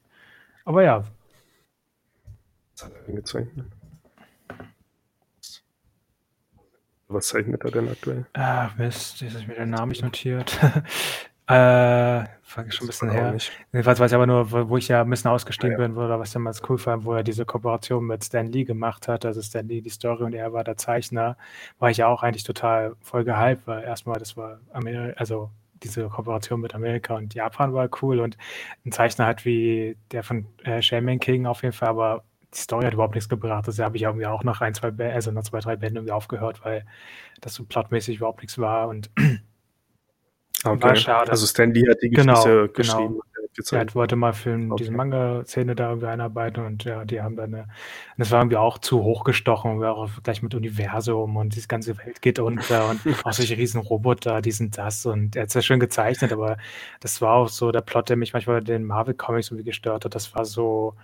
aber 0.63 0.83
ja, 0.83 1.03
Was 2.75 2.85
hat 2.85 2.93
er 2.93 3.01
denn 3.03 3.15
gezeichnet? 3.17 3.65
Was 7.09 7.27
zeichnet 7.27 7.63
er 7.63 7.71
denn 7.71 7.89
aktuell? 7.89 8.25
ah, 8.33 8.69
Mist, 8.77 9.21
jetzt 9.21 9.33
habe 9.33 9.41
ich 9.43 9.47
mir 9.47 9.55
den 9.55 9.69
Namen 9.69 9.89
nicht 9.89 10.03
notiert. 10.03 10.57
äh, 11.47 12.25
fange 12.43 12.71
schon 12.71 12.85
ein 12.85 12.87
bisschen 12.87 13.09
her. 13.09 13.37
Jedenfalls 13.71 13.99
weiß 13.99 14.11
ich 14.11 14.15
aber 14.15 14.27
nur, 14.27 14.51
wo, 14.51 14.69
wo 14.69 14.77
ich 14.77 14.89
ja 14.89 15.01
ein 15.01 15.09
bisschen 15.09 15.31
ausgestiegen 15.31 15.71
Ja. 15.79 15.87
bin, 15.87 15.95
oder 15.97 16.19
was 16.19 16.29
ich 16.29 16.33
damals 16.33 16.61
cool 16.69 16.77
fand, 16.77 17.05
wo 17.05 17.13
er 17.13 17.23
diese 17.23 17.45
Kooperation 17.45 18.05
mit 18.05 18.23
Stan 18.25 18.45
Lee 18.45 18.65
gemacht 18.65 19.07
hat. 19.07 19.25
Also 19.25 19.41
Stan 19.41 19.65
Lee 19.67 19.81
die 19.81 19.89
Story 19.89 20.23
und 20.23 20.33
er 20.33 20.51
war 20.51 20.63
der 20.65 20.75
Zeichner, 20.75 21.37
war 21.79 21.89
ich 21.89 21.97
ja 21.97 22.07
auch 22.07 22.23
eigentlich 22.23 22.43
total 22.43 22.95
voll 23.01 23.23
gehypt, 23.23 23.65
weil 23.67 23.83
erstmal 23.83 24.19
das 24.19 24.35
war 24.35 24.59
Ameri 24.73 25.13
also 25.15 25.49
diese 25.83 26.09
Kooperation 26.09 26.59
mit 26.59 26.73
Amerika 26.75 27.15
und 27.15 27.33
Japan 27.35 27.71
war 27.73 27.87
cool 28.01 28.19
und 28.19 28.35
ein 28.85 28.91
Zeichner 28.91 29.27
hat 29.27 29.45
wie 29.45 29.95
der 30.11 30.23
von 30.23 30.47
äh, 30.63 30.81
Shaman 30.81 31.19
King 31.19 31.45
auf 31.45 31.61
jeden 31.61 31.73
Fall, 31.73 31.89
aber 31.89 32.23
die 32.53 32.59
Story 32.59 32.85
hat 32.85 32.93
überhaupt 32.93 33.15
nichts 33.15 33.29
gebracht. 33.29 33.67
Das 33.67 33.79
habe 33.79 33.97
ich 33.97 34.03
irgendwie 34.03 34.25
auch 34.25 34.43
nach 34.43 34.61
ein, 34.61 34.73
zwei, 34.73 34.91
also 35.13 35.31
nach 35.31 35.43
zwei, 35.43 35.59
drei 35.59 35.75
Bänden 35.75 35.97
irgendwie 35.97 36.13
aufgehört, 36.13 36.63
weil 36.63 36.85
das 37.41 37.53
so 37.53 37.65
plotmäßig 37.65 38.17
überhaupt 38.17 38.41
nichts 38.41 38.57
war 38.57 38.87
und 38.87 39.09
Okay. 40.65 40.95
schade. 40.95 41.31
Also 41.31 41.45
Stan 41.45 41.71
Lee 41.71 41.87
hat 41.89 42.01
die 42.01 42.09
Genau, 42.09 42.33
Geschichte 42.33 42.67
genau. 42.67 42.73
geschrieben 42.73 43.15
und 43.15 43.23
er 43.71 43.79
hat 43.79 43.95
wollte 43.95 44.15
mal 44.15 44.33
für 44.33 44.55
Okay. 44.55 44.83
diese 44.83 44.91
Manga-Szene 44.91 45.75
da 45.75 45.89
irgendwie 45.89 46.07
einarbeiten 46.07 46.65
und 46.65 46.83
ja, 46.83 47.05
die 47.05 47.21
haben 47.21 47.35
dann, 47.35 47.53
eine, 47.53 47.63
und 47.63 47.69
das 48.17 48.31
war 48.31 48.41
irgendwie 48.41 48.57
auch 48.57 48.77
zu 48.77 49.03
hochgestochen, 49.03 49.79
wir 49.79 49.95
auch 49.95 50.09
gleich 50.23 50.41
mit 50.43 50.53
Universum 50.53 51.37
und 51.37 51.55
die 51.55 51.67
ganze 51.67 51.97
Welt 51.97 52.21
geht 52.21 52.39
unter 52.39 52.87
und 52.89 53.01
auch 53.23 53.33
solche 53.33 53.57
riesen 53.57 53.81
Roboter, 53.81 54.41
die 54.41 54.51
sind 54.51 54.77
das 54.77 55.05
und 55.05 55.35
er 55.35 55.43
hat 55.43 55.49
es 55.49 55.55
ja 55.55 55.61
schön 55.61 55.79
gezeichnet, 55.79 56.31
aber 56.31 56.57
das 56.99 57.21
war 57.21 57.33
auch 57.35 57.49
so 57.49 57.71
der 57.71 57.81
Plot, 57.81 58.09
der 58.09 58.15
mich 58.17 58.33
manchmal 58.33 58.63
den 58.63 58.83
Marvel-Comics 58.83 59.49
irgendwie 59.49 59.65
gestört 59.65 60.05
hat. 60.05 60.15
Das 60.15 60.35
war 60.35 60.45
so 60.45 60.95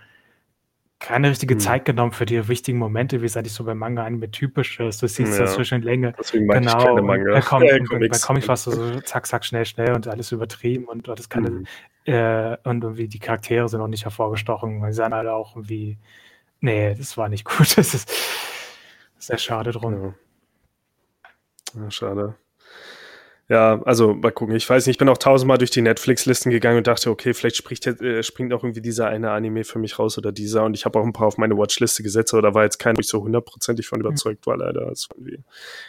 keine 1.00 1.28
richtige 1.30 1.54
Hm. 1.54 1.60
Zeit 1.60 1.84
genommen 1.84 2.12
für 2.12 2.24
die 2.26 2.48
wichtigen 2.48 2.78
Momente, 2.78 3.20
wie 3.20 3.26
es 3.26 3.36
eigentlich 3.36 3.52
so 3.52 3.64
bei 3.64 3.74
Manga-Anime 3.74 4.30
typisch 4.30 4.80
ist. 4.80 5.02
Du 5.02 5.08
siehst 5.08 5.34
Ja. 5.38 5.44
das 5.44 5.54
zwischen 5.54 5.82
Länge. 5.82 6.14
Deswegen 6.18 6.46
mag 6.46 6.60
ich 6.62 6.66
Genau, 6.66 6.78
keine 6.78 6.92
und 7.00 7.06
Manga. 7.06 7.32
bei, 7.34 7.40
Com 7.40 7.62
äh, 7.62 7.78
und 7.80 7.88
bei 8.08 8.18
Comics 8.18 8.48
warst 8.48 8.66
du 8.66 8.70
so 8.70 9.00
zack, 9.00 9.26
zack, 9.26 9.44
schnell, 9.44 9.66
schnell 9.66 9.92
und 9.94 10.06
alles 10.08 10.32
übertrieben 10.32 10.84
und 10.86 11.06
hattest 11.08 11.28
keine 11.30 11.50
Mhm. 11.50 11.66
äh, 12.06 12.56
und 12.64 12.82
irgendwie 12.84 13.08
die 13.08 13.18
Charaktere 13.18 13.68
sind 13.68 13.80
auch 13.80 13.88
nicht 13.88 14.04
hervorgestochen. 14.04 14.82
Die 14.86 14.92
sahen 14.92 15.12
alle 15.12 15.34
auch 15.34 15.56
irgendwie. 15.56 15.98
Nee, 16.60 16.94
das 16.94 17.16
war 17.18 17.28
nicht 17.28 17.44
gut. 17.58 17.76
Das 17.76 17.92
ist, 17.94 18.10
Sehr 19.18 19.38
schade 19.38 19.72
drum. 19.72 20.14
Ja. 21.76 21.82
ja 21.82 21.90
schade. 21.90 22.34
Ja, 23.48 23.82
also 23.82 24.14
mal 24.14 24.32
gucken. 24.32 24.56
Ich 24.56 24.68
weiß 24.68 24.86
nicht, 24.86 24.94
ich 24.94 24.98
bin 24.98 25.08
auch 25.10 25.18
tausendmal 25.18 25.58
durch 25.58 25.70
die 25.70 25.82
Netflix-Listen 25.82 26.50
gegangen 26.50 26.78
und 26.78 26.86
dachte, 26.86 27.10
okay, 27.10 27.34
vielleicht 27.34 27.56
spricht, 27.56 27.86
äh, 27.86 28.22
springt 28.22 28.54
auch 28.54 28.64
irgendwie 28.64 28.80
dieser 28.80 29.08
eine 29.08 29.32
Anime 29.32 29.64
für 29.64 29.78
mich 29.78 29.98
raus 29.98 30.16
oder 30.16 30.32
dieser. 30.32 30.64
Und 30.64 30.74
ich 30.74 30.86
habe 30.86 30.98
auch 30.98 31.04
ein 31.04 31.12
paar 31.12 31.26
auf 31.26 31.36
meine 31.36 31.54
Watchliste 31.58 32.02
gesetzt, 32.02 32.32
aber 32.32 32.40
da 32.40 32.54
war 32.54 32.64
jetzt 32.64 32.78
kein, 32.78 32.96
wo 32.96 33.00
ich 33.00 33.08
so 33.08 33.22
hundertprozentig 33.22 33.86
von 33.86 34.00
überzeugt 34.00 34.46
war, 34.46 34.56
leider. 34.56 34.86
Das 34.86 35.08
irgendwie, 35.14 35.40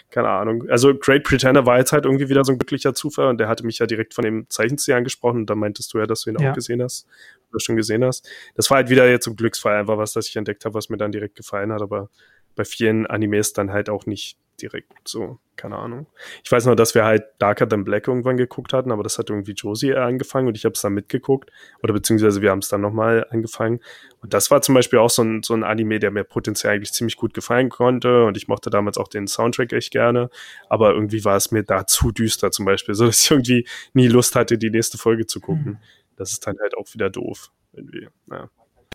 keine 0.10 0.28
Ahnung. 0.28 0.70
Also 0.70 0.94
Great 0.94 1.24
Pretender 1.24 1.66
war 1.66 1.78
jetzt 1.78 1.94
halt 1.94 2.04
irgendwie 2.04 2.28
wieder 2.28 2.44
so 2.44 2.52
ein 2.52 2.60
glücklicher 2.60 2.94
Zufall 2.94 3.28
und 3.28 3.38
der 3.38 3.48
hatte 3.48 3.66
mich 3.66 3.80
ja 3.80 3.86
direkt 3.86 4.14
von 4.14 4.26
dem 4.26 4.50
Zeichenstil 4.50 4.96
angesprochen 4.96 5.42
und 5.42 5.50
da 5.50 5.56
meintest 5.56 5.94
du 5.94 6.00
ja, 6.00 6.08
dass 6.08 6.22
du 6.22 6.32
ihn 6.32 6.38
ja. 6.38 6.50
auch 6.50 6.56
gesehen 6.56 6.84
hast 6.84 7.08
oder 7.52 7.62
schon 7.62 7.78
gesehen 7.78 8.04
hast. 8.04 8.30
Das 8.56 8.70
war 8.70 8.78
halt 8.78 8.90
wieder 8.90 9.10
jetzt 9.10 9.24
so 9.24 9.32
ein 9.32 9.38
Glücksfall, 9.38 9.78
einfach 9.78 9.98
was, 9.98 10.12
das 10.12 10.28
ich 10.28 10.36
entdeckt 10.36 10.66
habe, 10.66 10.76
was 10.76 10.90
mir 10.90 10.98
dann 10.98 11.14
direkt 11.14 11.36
gefallen 11.36 11.72
hat, 11.72 11.82
aber 11.82 12.10
bei 12.56 12.66
vielen 12.66 13.06
Animes 13.06 13.54
dann 13.54 13.72
halt 13.72 13.90
auch 13.90 14.06
nicht 14.06 14.38
direkt 14.62 14.92
so, 15.08 15.40
keine 15.56 15.78
Ahnung. 15.78 16.08
Ich 16.44 16.52
weiß 16.52 16.66
nur, 16.66 16.76
dass 16.76 16.96
wir 16.96 17.06
halt 17.06 17.24
Darker 17.40 17.68
Than 17.68 17.84
Black 17.84 18.08
irgendwann 18.08 18.38
geguckt 18.38 18.74
hatten, 18.74 18.92
aber 18.92 19.04
das 19.04 19.18
hat 19.18 19.30
irgendwie 19.30 19.54
Josie 19.54 19.94
angefangen 19.94 20.48
und 20.48 20.58
ich 20.58 20.66
habe 20.66 20.74
es 20.74 20.82
dann 20.82 20.94
mitgeguckt 20.94 21.52
oder 21.84 21.94
beziehungsweise 21.94 22.42
wir 22.42 22.52
haben 22.52 22.60
es 22.60 22.70
dann 22.70 22.82
nochmal 22.82 23.26
angefangen 23.30 23.80
und 24.22 24.34
das 24.34 24.52
war 24.52 24.62
zum 24.62 24.76
Beispiel 24.76 25.00
auch 25.00 25.10
so 25.10 25.24
ein, 25.24 25.44
so 25.44 25.54
ein 25.54 25.64
Anime, 25.64 26.00
der 26.00 26.12
mir 26.12 26.24
potenziell 26.24 26.74
eigentlich 26.74 26.94
ziemlich 26.94 27.18
gut 27.18 27.34
gefallen 27.34 27.70
konnte 27.70 28.26
und 28.26 28.38
ich 28.38 28.48
mochte 28.48 28.70
damals 28.70 28.98
auch 28.98 29.08
den 29.08 29.28
Soundtrack 29.28 29.74
echt 29.74 29.92
gerne, 29.92 30.30
aber 30.70 30.94
irgendwie 30.94 31.24
war 31.26 31.36
es 31.36 31.52
mir 31.52 31.64
da 31.64 31.88
zu 31.88 32.12
düster 32.12 32.52
zum 32.52 32.66
Beispiel, 32.66 32.96
so 32.96 33.06
dass 33.06 33.24
ich 33.24 33.32
irgendwie 33.32 33.68
nie 33.94 34.08
Lust 34.08 34.36
hatte, 34.36 34.58
die 34.58 34.70
nächste 34.70 34.98
Folge 34.98 35.26
zu 35.26 35.40
gucken. 35.40 35.66
Mhm. 35.66 35.78
Das 36.18 36.32
ist 36.32 36.48
dann 36.48 36.58
halt 36.62 36.78
auch 36.78 36.94
wieder 36.94 37.10
doof 37.10 37.52
irgendwie, 37.74 38.08
ja. 38.32 38.50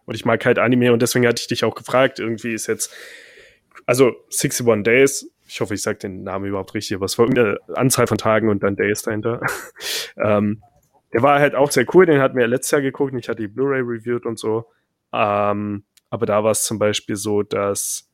Und 0.07 0.15
ich 0.15 0.25
mag 0.25 0.45
halt 0.45 0.59
Anime 0.59 0.93
und 0.93 1.03
deswegen 1.03 1.27
hatte 1.27 1.41
ich 1.41 1.47
dich 1.47 1.63
auch 1.63 1.75
gefragt, 1.75 2.19
irgendwie 2.19 2.53
ist 2.53 2.67
jetzt 2.67 2.93
also 3.87 4.13
61 4.31 4.83
Days, 4.83 5.31
ich 5.51 5.61
hoffe, 5.61 5.75
ich 5.75 5.83
sage 5.83 5.99
den 5.99 6.23
Namen 6.23 6.47
überhaupt 6.47 6.75
richtig, 6.75 6.95
aber 6.95 7.07
es 7.07 7.19
war 7.19 7.27
irgendeine 7.27 7.59
Anzahl 7.75 8.07
von 8.07 8.19
Tagen 8.19 8.49
und 8.49 8.63
dann 8.63 8.77
Days 8.77 9.03
dahinter. 9.03 9.41
ähm, 10.17 10.63
der 11.13 11.23
war 11.23 11.41
halt 11.41 11.57
auch 11.57 11.73
sehr 11.73 11.87
cool, 11.93 12.07
den 12.07 12.21
hatten 12.21 12.39
wir 12.39 12.47
letztes 12.47 12.71
Jahr 12.71 12.83
geguckt 12.83 13.13
und 13.13 13.19
ich 13.19 13.29
hatte 13.29 13.43
die 13.43 13.49
Blu-ray 13.49 13.81
reviewed 13.81 14.27
und 14.27 14.39
so. 14.39 14.67
Ähm, 15.13 15.85
aber 16.09 16.27
da 16.27 16.45
war 16.45 16.53
es 16.53 16.63
zum 16.63 16.79
Beispiel 16.79 17.17
so, 17.17 17.43
dass 17.43 18.09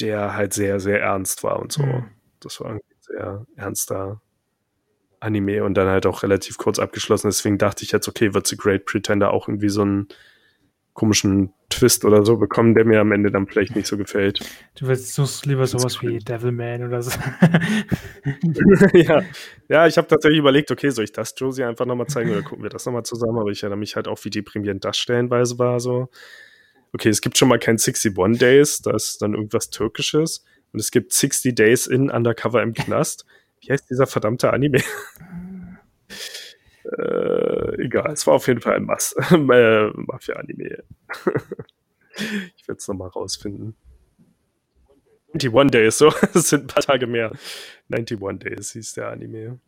der 0.00 0.34
halt 0.34 0.54
sehr, 0.54 0.80
sehr 0.80 1.02
ernst 1.02 1.44
war 1.44 1.58
und 1.58 1.72
so. 1.72 1.82
Mhm. 1.82 2.06
Das 2.40 2.60
war 2.60 2.70
ein 2.70 2.80
sehr 3.00 3.44
ernster 3.56 4.22
Anime 5.20 5.64
und 5.64 5.74
dann 5.74 5.88
halt 5.88 6.06
auch 6.06 6.22
relativ 6.22 6.56
kurz 6.56 6.78
abgeschlossen. 6.78 7.28
Deswegen 7.28 7.58
dachte 7.58 7.84
ich 7.84 7.92
jetzt, 7.92 8.08
okay, 8.08 8.32
wird 8.32 8.46
The 8.46 8.56
Great 8.56 8.86
Pretender 8.86 9.32
auch 9.32 9.48
irgendwie 9.48 9.68
so 9.68 9.84
ein 9.84 10.08
komischen 10.98 11.52
Twist 11.70 12.04
oder 12.04 12.24
so 12.24 12.38
bekommen, 12.38 12.74
der 12.74 12.84
mir 12.84 13.00
am 13.00 13.12
Ende 13.12 13.30
dann 13.30 13.46
vielleicht 13.46 13.76
nicht 13.76 13.86
so 13.86 13.96
gefällt. 13.96 14.40
Du 14.76 14.88
willst 14.88 15.14
suchst 15.14 15.46
lieber 15.46 15.64
sowas 15.64 16.02
wie 16.02 16.18
Devilman 16.18 16.82
oder 16.82 17.00
so. 17.02 17.12
ja. 18.94 19.22
ja, 19.68 19.86
ich 19.86 19.96
habe 19.96 20.08
tatsächlich 20.08 20.40
überlegt, 20.40 20.72
okay, 20.72 20.90
soll 20.90 21.04
ich 21.04 21.12
das 21.12 21.34
Josie 21.36 21.62
einfach 21.62 21.86
nochmal 21.86 22.08
zeigen 22.08 22.32
oder 22.32 22.42
gucken 22.42 22.64
wir 22.64 22.70
das 22.70 22.84
nochmal 22.84 23.04
zusammen? 23.04 23.38
Aber 23.38 23.50
ich 23.50 23.62
erinnere 23.62 23.78
mich 23.78 23.94
halt 23.94 24.08
auch, 24.08 24.18
wie 24.24 24.30
deprimierend 24.30 24.84
das 24.84 24.98
stellenweise 24.98 25.56
war. 25.60 25.78
So, 25.78 26.08
okay, 26.92 27.10
es 27.10 27.20
gibt 27.20 27.38
schon 27.38 27.48
mal 27.48 27.60
kein 27.60 27.78
61 27.78 28.12
Days, 28.36 28.82
das 28.82 29.10
ist 29.10 29.22
dann 29.22 29.34
irgendwas 29.34 29.70
Türkisches. 29.70 30.44
Und 30.72 30.80
es 30.80 30.90
gibt 30.90 31.12
60 31.12 31.54
Days 31.54 31.86
in 31.86 32.10
Undercover 32.10 32.60
im 32.60 32.74
Knast. 32.74 33.24
Wie 33.60 33.70
heißt 33.70 33.88
dieser 33.88 34.08
verdammte 34.08 34.52
Anime? 34.52 34.82
Äh, 36.96 37.82
egal, 37.82 38.12
es 38.12 38.26
war 38.26 38.34
auf 38.34 38.46
jeden 38.46 38.60
Fall 38.60 38.76
ein 38.76 38.84
Mas 38.84 39.12
äh, 39.30 39.36
Mafia-Anime. 39.36 40.84
ich 42.56 42.68
werde 42.68 42.78
es 42.78 42.88
nochmal 42.88 43.08
rausfinden. 43.08 43.76
91 45.34 45.70
Days, 45.70 45.98
so, 45.98 46.08
es 46.34 46.48
sind 46.48 46.64
ein 46.64 46.66
paar 46.68 46.82
Tage 46.82 47.06
mehr. 47.06 47.32
91 47.90 48.38
Days 48.38 48.72
hieß 48.72 48.94
der 48.94 49.10
Anime. 49.10 49.58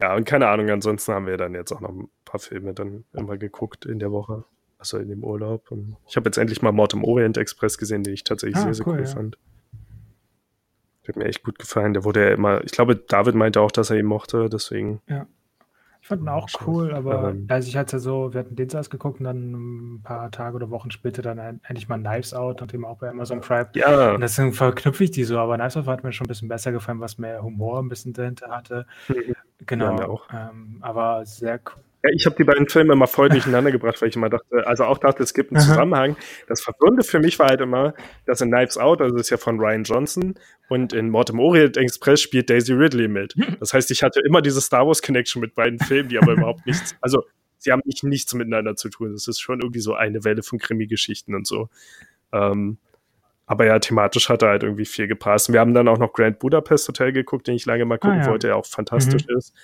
Ja, 0.00 0.14
und 0.14 0.24
keine 0.24 0.48
Ahnung, 0.48 0.68
ansonsten 0.68 1.12
haben 1.14 1.26
wir 1.26 1.38
dann 1.38 1.54
jetzt 1.54 1.72
auch 1.72 1.80
noch 1.80 1.88
ein 1.88 2.10
paar 2.26 2.40
Filme 2.40 2.74
dann 2.74 3.04
immer 3.14 3.38
geguckt 3.38 3.86
in 3.86 3.98
der 3.98 4.12
Woche. 4.12 4.44
Also 4.78 4.98
in 4.98 5.08
dem 5.08 5.24
Urlaub. 5.24 5.70
Und 5.70 5.96
ich 6.06 6.16
habe 6.16 6.28
jetzt 6.28 6.36
endlich 6.36 6.60
mal 6.60 6.72
Mord 6.72 6.92
im 6.92 7.02
Orient 7.02 7.38
Express 7.38 7.78
gesehen, 7.78 8.02
den 8.02 8.12
ich 8.12 8.24
tatsächlich 8.24 8.58
ah, 8.58 8.64
sehr, 8.64 8.74
sehr 8.74 8.86
cool, 8.86 8.96
cool 8.96 9.04
ja. 9.04 9.06
fand. 9.06 9.38
Der 11.06 11.08
hat 11.08 11.16
mir 11.16 11.24
echt 11.24 11.42
gut 11.42 11.58
gefallen. 11.58 11.94
Der 11.94 12.04
wurde 12.04 12.26
ja 12.26 12.34
immer, 12.34 12.62
ich 12.62 12.72
glaube, 12.72 12.96
David 12.96 13.36
meinte 13.36 13.62
auch, 13.62 13.70
dass 13.70 13.88
er 13.88 13.96
ihn 13.96 14.04
mochte, 14.04 14.50
deswegen. 14.50 15.00
Ja. 15.08 15.26
Ich 16.06 16.08
fand 16.08 16.22
ihn 16.22 16.28
auch 16.28 16.48
cool, 16.68 16.94
aber 16.94 17.30
ähm, 17.30 17.48
also 17.48 17.66
ich 17.66 17.76
hatte 17.76 17.98
so, 17.98 18.32
wir 18.32 18.38
hatten 18.38 18.54
den 18.54 18.68
zuerst 18.68 18.92
geguckt 18.92 19.18
und 19.18 19.24
dann 19.24 19.94
ein 19.96 20.02
paar 20.04 20.30
Tage 20.30 20.54
oder 20.54 20.70
Wochen 20.70 20.92
später 20.92 21.20
dann 21.20 21.36
endlich 21.36 21.88
mal 21.88 21.98
Knives 21.98 22.32
Out, 22.32 22.60
nachdem 22.60 22.84
auch 22.84 22.98
bei 22.98 23.08
Amazon 23.10 23.40
Prime. 23.40 23.66
Ja. 23.74 24.12
Und 24.14 24.20
deswegen 24.20 24.52
verknüpfe 24.52 25.02
ich 25.02 25.10
die 25.10 25.24
so, 25.24 25.36
aber 25.36 25.56
Knives 25.56 25.76
Out 25.76 25.88
hat 25.88 26.04
mir 26.04 26.12
schon 26.12 26.26
ein 26.26 26.28
bisschen 26.28 26.46
besser 26.46 26.70
gefallen, 26.70 27.00
was 27.00 27.18
mehr 27.18 27.42
Humor 27.42 27.80
ein 27.80 27.88
bisschen 27.88 28.12
dahinter 28.12 28.50
hatte. 28.50 28.86
Genau. 29.66 29.98
Ja, 29.98 30.08
auch. 30.08 30.28
Ähm, 30.32 30.78
aber 30.80 31.26
sehr 31.26 31.58
cool. 31.74 31.82
Ja, 32.06 32.12
ich 32.14 32.26
habe 32.26 32.36
die 32.36 32.44
beiden 32.44 32.68
Filme 32.68 32.92
immer 32.92 33.06
voll 33.06 33.28
durcheinander 33.28 33.72
gebracht, 33.72 34.00
weil 34.00 34.08
ich 34.08 34.16
immer 34.16 34.28
dachte, 34.28 34.66
also 34.66 34.84
auch 34.84 34.98
dachte, 34.98 35.22
es 35.22 35.34
gibt 35.34 35.52
einen 35.52 35.60
Zusammenhang. 35.60 36.16
Das 36.48 36.62
Verwirrende 36.62 37.02
für 37.02 37.18
mich 37.18 37.38
war 37.38 37.48
halt 37.48 37.60
immer, 37.60 37.94
dass 38.26 38.40
in 38.40 38.50
Knives 38.50 38.78
Out, 38.78 39.00
also 39.00 39.16
das 39.16 39.26
ist 39.26 39.30
ja 39.30 39.36
von 39.36 39.58
Ryan 39.58 39.82
Johnson, 39.82 40.34
und 40.68 40.92
in 40.92 41.10
Mord 41.10 41.30
im 41.30 41.40
Orient 41.40 41.76
Express 41.76 42.20
spielt 42.20 42.50
Daisy 42.50 42.72
Ridley 42.72 43.08
mit. 43.08 43.34
Das 43.60 43.72
heißt, 43.72 43.90
ich 43.90 44.02
hatte 44.02 44.20
immer 44.20 44.42
diese 44.42 44.60
Star 44.60 44.86
Wars 44.86 45.00
Connection 45.02 45.40
mit 45.40 45.54
beiden 45.54 45.78
Filmen, 45.78 46.08
die 46.08 46.18
aber 46.18 46.32
überhaupt 46.32 46.66
nichts, 46.66 46.94
also 47.00 47.24
sie 47.58 47.72
haben 47.72 47.82
nicht 47.84 48.04
nichts 48.04 48.34
miteinander 48.34 48.76
zu 48.76 48.88
tun. 48.88 49.12
Das 49.12 49.26
ist 49.26 49.40
schon 49.40 49.60
irgendwie 49.60 49.80
so 49.80 49.94
eine 49.94 50.24
Welle 50.24 50.42
von 50.42 50.58
Krimi-Geschichten 50.58 51.34
und 51.34 51.46
so. 51.46 51.68
Ähm, 52.32 52.78
aber 53.46 53.66
ja, 53.66 53.78
thematisch 53.78 54.28
hat 54.28 54.42
er 54.42 54.50
halt 54.50 54.62
irgendwie 54.62 54.84
viel 54.84 55.08
gepasst. 55.08 55.52
Wir 55.52 55.60
haben 55.60 55.72
dann 55.72 55.88
auch 55.88 55.98
noch 55.98 56.12
Grand 56.12 56.38
Budapest 56.38 56.88
Hotel 56.88 57.12
geguckt, 57.12 57.46
den 57.46 57.54
ich 57.54 57.64
lange 57.64 57.84
mal 57.84 57.98
gucken 57.98 58.20
ah, 58.20 58.24
ja. 58.24 58.30
wollte, 58.30 58.48
der 58.48 58.56
auch 58.56 58.66
fantastisch 58.66 59.26
mhm. 59.26 59.38
ist 59.38 59.54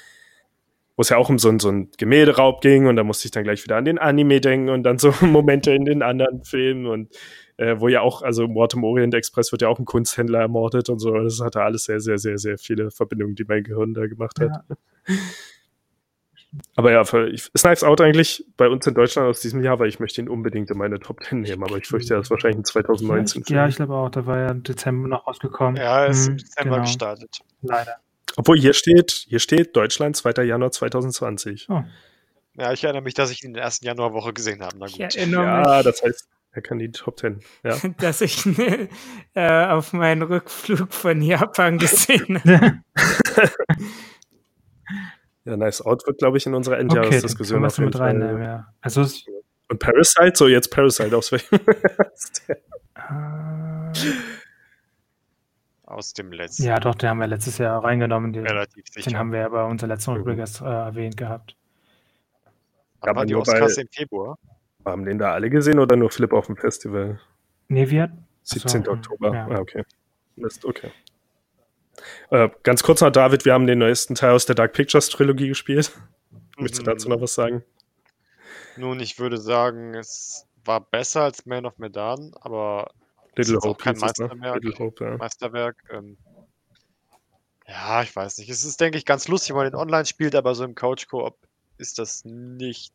wo 0.96 1.00
es 1.02 1.08
ja 1.08 1.16
auch 1.16 1.28
um 1.28 1.38
so, 1.38 1.48
ein, 1.48 1.58
so 1.58 1.70
ein 1.70 1.90
Gemälderaub 1.96 2.60
ging 2.60 2.86
und 2.86 2.96
da 2.96 3.04
musste 3.04 3.26
ich 3.26 3.30
dann 3.30 3.44
gleich 3.44 3.64
wieder 3.64 3.76
an 3.76 3.84
den 3.84 3.98
Anime 3.98 4.40
denken 4.40 4.68
und 4.68 4.82
dann 4.82 4.98
so 4.98 5.12
Momente 5.22 5.72
in 5.72 5.84
den 5.84 6.02
anderen 6.02 6.44
Filmen 6.44 6.86
und 6.86 7.14
äh, 7.56 7.78
wo 7.78 7.88
ja 7.88 8.00
auch, 8.00 8.22
also 8.22 8.48
Mord 8.48 8.74
im 8.74 8.84
Orient 8.84 9.14
Express 9.14 9.52
wird 9.52 9.62
ja 9.62 9.68
auch 9.68 9.78
ein 9.78 9.84
Kunsthändler 9.84 10.40
ermordet 10.40 10.88
und 10.88 10.98
so. 10.98 11.12
Das 11.12 11.40
hatte 11.40 11.62
alles 11.62 11.84
sehr, 11.84 12.00
sehr, 12.00 12.18
sehr, 12.18 12.38
sehr 12.38 12.58
viele 12.58 12.90
Verbindungen, 12.90 13.34
die 13.34 13.44
mein 13.44 13.62
Gehirn 13.62 13.94
da 13.94 14.06
gemacht 14.06 14.40
hat. 14.40 14.50
Ja. 14.50 15.16
Aber 16.76 16.92
ja, 16.92 17.04
für, 17.04 17.30
ist 17.30 17.52
Knives 17.54 17.82
Out 17.82 18.00
eigentlich 18.02 18.44
bei 18.56 18.68
uns 18.68 18.86
in 18.86 18.94
Deutschland 18.94 19.28
aus 19.28 19.40
diesem 19.40 19.62
Jahr, 19.62 19.78
weil 19.78 19.88
ich 19.88 20.00
möchte 20.00 20.20
ihn 20.20 20.28
unbedingt 20.28 20.70
in 20.70 20.76
meine 20.76 20.98
Top 21.00 21.22
10 21.24 21.40
nehmen, 21.40 21.62
aber 21.62 21.78
ich 21.78 21.86
fürchte, 21.86 22.14
das 22.14 22.26
ist 22.26 22.30
wahrscheinlich 22.30 22.58
in 22.58 22.64
2019. 22.64 23.44
Ja, 23.46 23.66
ich 23.66 23.76
glaube 23.76 23.94
auch, 23.94 24.10
da 24.10 24.26
war 24.26 24.38
ja 24.38 24.50
im 24.50 24.62
Dezember 24.62 25.08
noch 25.08 25.26
rausgekommen. 25.26 25.76
Ja, 25.76 26.04
er 26.04 26.08
ist 26.08 26.26
im 26.26 26.32
hm, 26.32 26.38
Dezember 26.38 26.70
genau. 26.76 26.82
gestartet. 26.82 27.38
Leider. 27.62 27.96
Obwohl 28.36 28.58
hier 28.58 28.72
steht, 28.72 29.26
hier 29.28 29.38
steht 29.38 29.76
Deutschland 29.76 30.16
2. 30.16 30.44
Januar 30.44 30.70
2020. 30.70 31.66
Oh. 31.68 31.82
Ja, 32.54 32.72
ich 32.72 32.84
erinnere 32.84 33.02
mich, 33.02 33.14
dass 33.14 33.30
ich 33.30 33.42
ihn 33.42 33.48
in 33.48 33.54
der 33.54 33.62
ersten 33.62 33.86
Januarwoche 33.86 34.32
gesehen 34.32 34.62
habe. 34.62 34.76
Na 34.78 34.86
gut. 34.86 35.14
ja, 35.14 35.82
das 35.82 36.02
heißt, 36.02 36.28
er 36.52 36.62
kann 36.62 36.78
die 36.78 36.90
Top 36.90 37.18
10. 37.18 37.40
Ja. 37.64 37.76
dass 37.98 38.20
ich 38.20 38.44
ne, 38.44 38.88
äh, 39.34 39.66
auf 39.66 39.92
meinen 39.92 40.22
Rückflug 40.22 40.92
von 40.92 41.22
Japan 41.22 41.78
gesehen 41.78 42.38
habe. 42.44 42.82
ja, 45.44 45.56
Nice 45.56 45.80
Out 45.80 46.06
wird, 46.06 46.18
glaube 46.18 46.36
ich, 46.36 46.46
in 46.46 46.54
unserer 46.54 46.78
Endjahresdiskussion 46.78 47.64
okay, 47.64 47.82
mit 47.82 47.98
reinnehmen, 47.98 48.42
ja. 48.42 48.66
Also 48.82 49.06
Und 49.68 49.78
Parasite, 49.78 50.32
so 50.34 50.46
jetzt 50.46 50.70
Parasite 50.70 51.16
aus 51.16 51.32
welchem? 51.32 51.58
aus 55.92 56.12
dem 56.12 56.32
letzten. 56.32 56.64
Ja, 56.64 56.78
doch, 56.80 56.94
den 56.94 57.10
haben 57.10 57.18
wir 57.18 57.26
letztes 57.26 57.58
Jahr 57.58 57.82
reingenommen. 57.82 58.32
Den, 58.32 58.46
Relativ 58.46 58.86
sicher. 58.88 59.10
Den 59.10 59.18
haben 59.18 59.32
wir 59.32 59.40
ja 59.40 59.48
bei 59.48 59.64
unserer 59.64 59.88
letzten 59.88 60.12
Rubrik 60.12 60.38
erst 60.38 60.60
äh, 60.60 60.64
erwähnt 60.64 61.16
gehabt. 61.16 61.56
Aber 63.00 63.16
war 63.16 63.26
die 63.26 63.34
Oscars 63.34 63.78
im 63.78 63.88
Februar? 63.88 64.38
Haben 64.84 65.04
den 65.04 65.18
da 65.18 65.32
alle 65.32 65.50
gesehen 65.50 65.78
oder 65.78 65.96
nur 65.96 66.10
Flip 66.10 66.32
auf 66.32 66.46
dem 66.46 66.56
Festival? 66.56 67.20
Nee, 67.68 67.88
wir 67.90 68.10
17. 68.44 68.84
So, 68.84 68.92
Oktober. 68.92 69.34
Ja. 69.34 69.48
Ah, 69.48 69.58
okay. 69.58 69.84
Mist, 70.36 70.64
okay. 70.64 70.90
Äh, 72.30 72.48
ganz 72.62 72.82
kurz 72.82 73.00
noch, 73.00 73.10
David, 73.10 73.44
wir 73.44 73.52
haben 73.52 73.66
den 73.66 73.78
neuesten 73.78 74.14
Teil 74.14 74.32
aus 74.32 74.46
der 74.46 74.54
Dark 74.54 74.72
Pictures 74.72 75.08
Trilogie 75.08 75.48
gespielt. 75.48 75.92
Möchtest 76.58 76.82
du 76.82 76.90
dazu 76.90 77.08
noch 77.08 77.20
was 77.20 77.34
sagen? 77.34 77.64
Nun, 78.76 79.00
ich 79.00 79.18
würde 79.18 79.38
sagen, 79.38 79.94
es 79.94 80.46
war 80.64 80.80
besser 80.80 81.22
als 81.22 81.44
Man 81.46 81.66
of 81.66 81.78
Medan, 81.78 82.32
aber 82.40 82.90
Little 83.36 83.56
Hope. 83.56 83.68
Auch 83.68 83.78
kein 83.78 83.96
Meisterwerk. 83.96 84.62
Little 84.62 84.78
Hope, 84.78 85.04
ja. 85.04 85.16
Meisterwerk. 85.16 85.76
Ähm, 85.90 86.16
ja, 87.66 88.02
ich 88.02 88.14
weiß 88.14 88.38
nicht. 88.38 88.50
Es 88.50 88.64
ist, 88.64 88.80
denke 88.80 88.98
ich, 88.98 89.04
ganz 89.04 89.28
lustig, 89.28 89.50
wenn 89.50 89.56
man 89.56 89.66
den 89.70 89.74
online 89.74 90.06
spielt, 90.06 90.34
aber 90.34 90.54
so 90.54 90.64
im 90.64 90.74
Couch-Koop 90.74 91.38
ist 91.78 91.98
das 91.98 92.24
nicht 92.24 92.92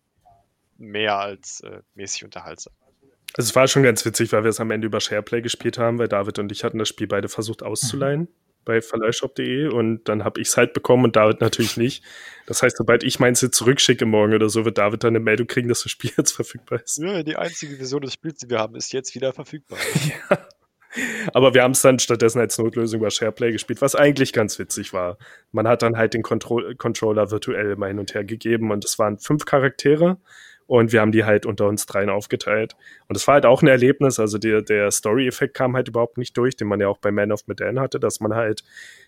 mehr 0.78 1.18
als 1.18 1.62
äh, 1.62 1.82
mäßig 1.96 2.26
unterhaltsam. 2.26 2.74
Also 3.36 3.50
es 3.50 3.56
war 3.56 3.68
schon 3.68 3.84
ganz 3.84 4.06
witzig, 4.06 4.32
weil 4.32 4.44
wir 4.44 4.50
es 4.50 4.60
am 4.60 4.72
Ende 4.72 4.88
über 4.88 5.02
SharePlay 5.02 5.42
gespielt 5.42 5.78
haben, 5.78 6.00
weil 6.00 6.08
David 6.08 6.40
und 6.40 6.52
ich 6.52 6.64
hatten 6.64 6.78
das 6.78 6.88
Spiel 6.88 7.08
beide 7.08 7.30
versucht 7.30 7.64
auszuleihen. 7.64 8.22
Mhm 8.22 8.47
bei 8.68 8.82
verleihshop.de 8.82 9.70
und 9.70 10.04
dann 10.10 10.24
habe 10.24 10.40
ich 10.42 10.50
es 10.50 10.58
halt 10.58 10.74
bekommen 10.74 11.06
und 11.06 11.16
David 11.16 11.42
natürlich 11.42 11.78
nicht. 11.78 12.04
Das 12.46 12.62
heißt, 12.62 12.78
sobald 12.78 13.04
ich 13.04 13.20
meins 13.20 13.42
jetzt 13.42 13.58
zurückschicke 13.58 14.06
morgen 14.06 14.34
oder 14.34 14.50
so, 14.50 14.66
wird 14.66 14.78
David 14.78 15.04
dann 15.04 15.16
eine 15.16 15.20
Meldung 15.20 15.48
kriegen, 15.48 15.70
dass 15.70 15.84
das 15.84 15.92
Spiel 15.92 16.12
jetzt 16.18 16.34
verfügbar 16.34 16.82
ist. 16.84 16.98
Ja, 16.98 17.24
die 17.24 17.38
einzige 17.38 17.78
Version 17.78 18.02
des 18.02 18.14
Spiels, 18.14 18.40
die 18.40 18.50
wir 18.50 18.60
haben, 18.60 18.76
ist 18.76 18.94
jetzt 18.94 19.16
wieder 19.16 19.34
verfügbar. 19.34 19.80
ja. 20.30 20.48
Aber 21.34 21.54
wir 21.54 21.64
haben 21.64 21.72
es 21.72 21.82
dann 21.82 22.00
stattdessen 22.00 22.40
als 22.40 22.58
Notlösung 22.58 23.02
über 23.02 23.12
SharePlay 23.12 23.52
gespielt, 23.52 23.82
was 23.82 23.96
eigentlich 23.96 24.34
ganz 24.34 24.60
witzig 24.60 24.94
war. 24.94 25.18
Man 25.52 25.68
hat 25.68 25.82
dann 25.82 25.98
halt 25.98 26.14
den 26.14 26.24
Contro 26.24 26.62
Controller 26.78 27.32
virtuell 27.32 27.76
mal 27.76 27.88
hin 27.88 28.00
und 28.00 28.14
her 28.14 28.24
gegeben 28.24 28.72
und 28.72 28.84
es 28.84 28.98
waren 29.00 29.20
fünf 29.20 29.46
Charaktere 29.46 30.18
und 30.68 30.92
wir 30.92 31.02
haben 31.02 31.12
die 31.12 31.24
halt 31.24 31.46
unter 31.46 31.68
uns 31.68 31.86
dreien 31.86 32.10
aufgeteilt. 32.10 32.76
Und 33.08 33.16
es 33.16 33.26
war 33.28 33.36
halt 33.36 33.46
auch 33.46 33.62
ein 33.62 33.68
Erlebnis, 33.68 34.20
also 34.20 34.38
der, 34.38 34.62
der 34.62 34.92
Story-Effekt 34.92 35.56
kam 35.56 35.76
halt 35.76 35.88
überhaupt 35.88 36.18
nicht 36.18 36.38
durch, 36.38 36.56
den 36.56 36.68
man 36.68 36.80
ja 36.80 36.90
auch 36.90 36.98
bei 36.98 37.12
Man 37.12 37.32
of 37.32 37.48
Medan 37.48 37.80
hatte, 37.80 38.00
dass 38.00 38.20
man 38.20 38.36
halt, 38.36 38.64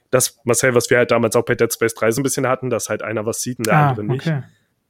das, 0.10 0.40
Marcel, 0.46 0.74
was 0.74 0.90
wir 0.90 0.98
halt 0.98 1.12
damals 1.12 1.36
auch 1.36 1.46
bei 1.46 1.56
Dead 1.56 1.72
Space 1.72 1.94
3 1.94 2.12
so 2.12 2.22
ein 2.22 2.24
bisschen 2.24 2.48
hatten, 2.48 2.70
dass 2.70 2.90
halt 2.90 3.04
einer 3.04 3.26
was 3.26 3.42
sieht 3.42 3.60
und 3.60 3.68
der 3.68 3.76
ah, 3.76 3.90
andere 3.90 4.06
nicht. 4.06 4.26
Okay. 4.26 4.42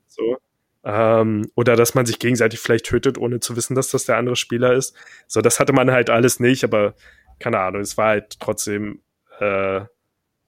So. 0.08 0.38
Ähm, 0.84 1.50
oder 1.56 1.76
dass 1.76 1.96
man 1.96 2.06
sich 2.06 2.20
gegenseitig 2.20 2.60
vielleicht 2.60 2.86
tötet, 2.86 3.18
ohne 3.18 3.40
zu 3.40 3.56
wissen, 3.56 3.76
dass 3.76 3.90
das 3.90 4.06
der 4.06 4.18
andere 4.18 4.36
Spieler 4.36 4.74
ist. 4.74 4.96
So, 5.28 5.42
das 5.42 5.60
hatte 5.60 5.74
man 5.74 5.92
halt 5.92 6.10
alles 6.10 6.40
nicht, 6.40 6.64
aber 6.64 6.94
keine 7.40 7.60
Ahnung, 7.60 7.82
es 7.82 7.98
war 7.98 8.08
halt 8.10 8.40
trotzdem, 8.40 9.02
äh, 9.40 9.82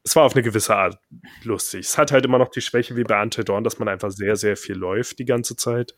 es 0.03 0.15
war 0.15 0.23
auf 0.23 0.33
eine 0.33 0.43
gewisse 0.43 0.75
Art 0.75 0.99
lustig. 1.43 1.81
Es 1.81 1.97
hat 1.97 2.11
halt 2.11 2.25
immer 2.25 2.39
noch 2.39 2.49
die 2.49 2.61
Schwäche 2.61 2.95
wie 2.95 3.03
bei 3.03 3.21
Until 3.21 3.43
Dawn, 3.43 3.63
dass 3.63 3.79
man 3.79 3.87
einfach 3.87 4.11
sehr, 4.11 4.35
sehr 4.35 4.57
viel 4.57 4.75
läuft 4.75 5.19
die 5.19 5.25
ganze 5.25 5.55
Zeit. 5.55 5.95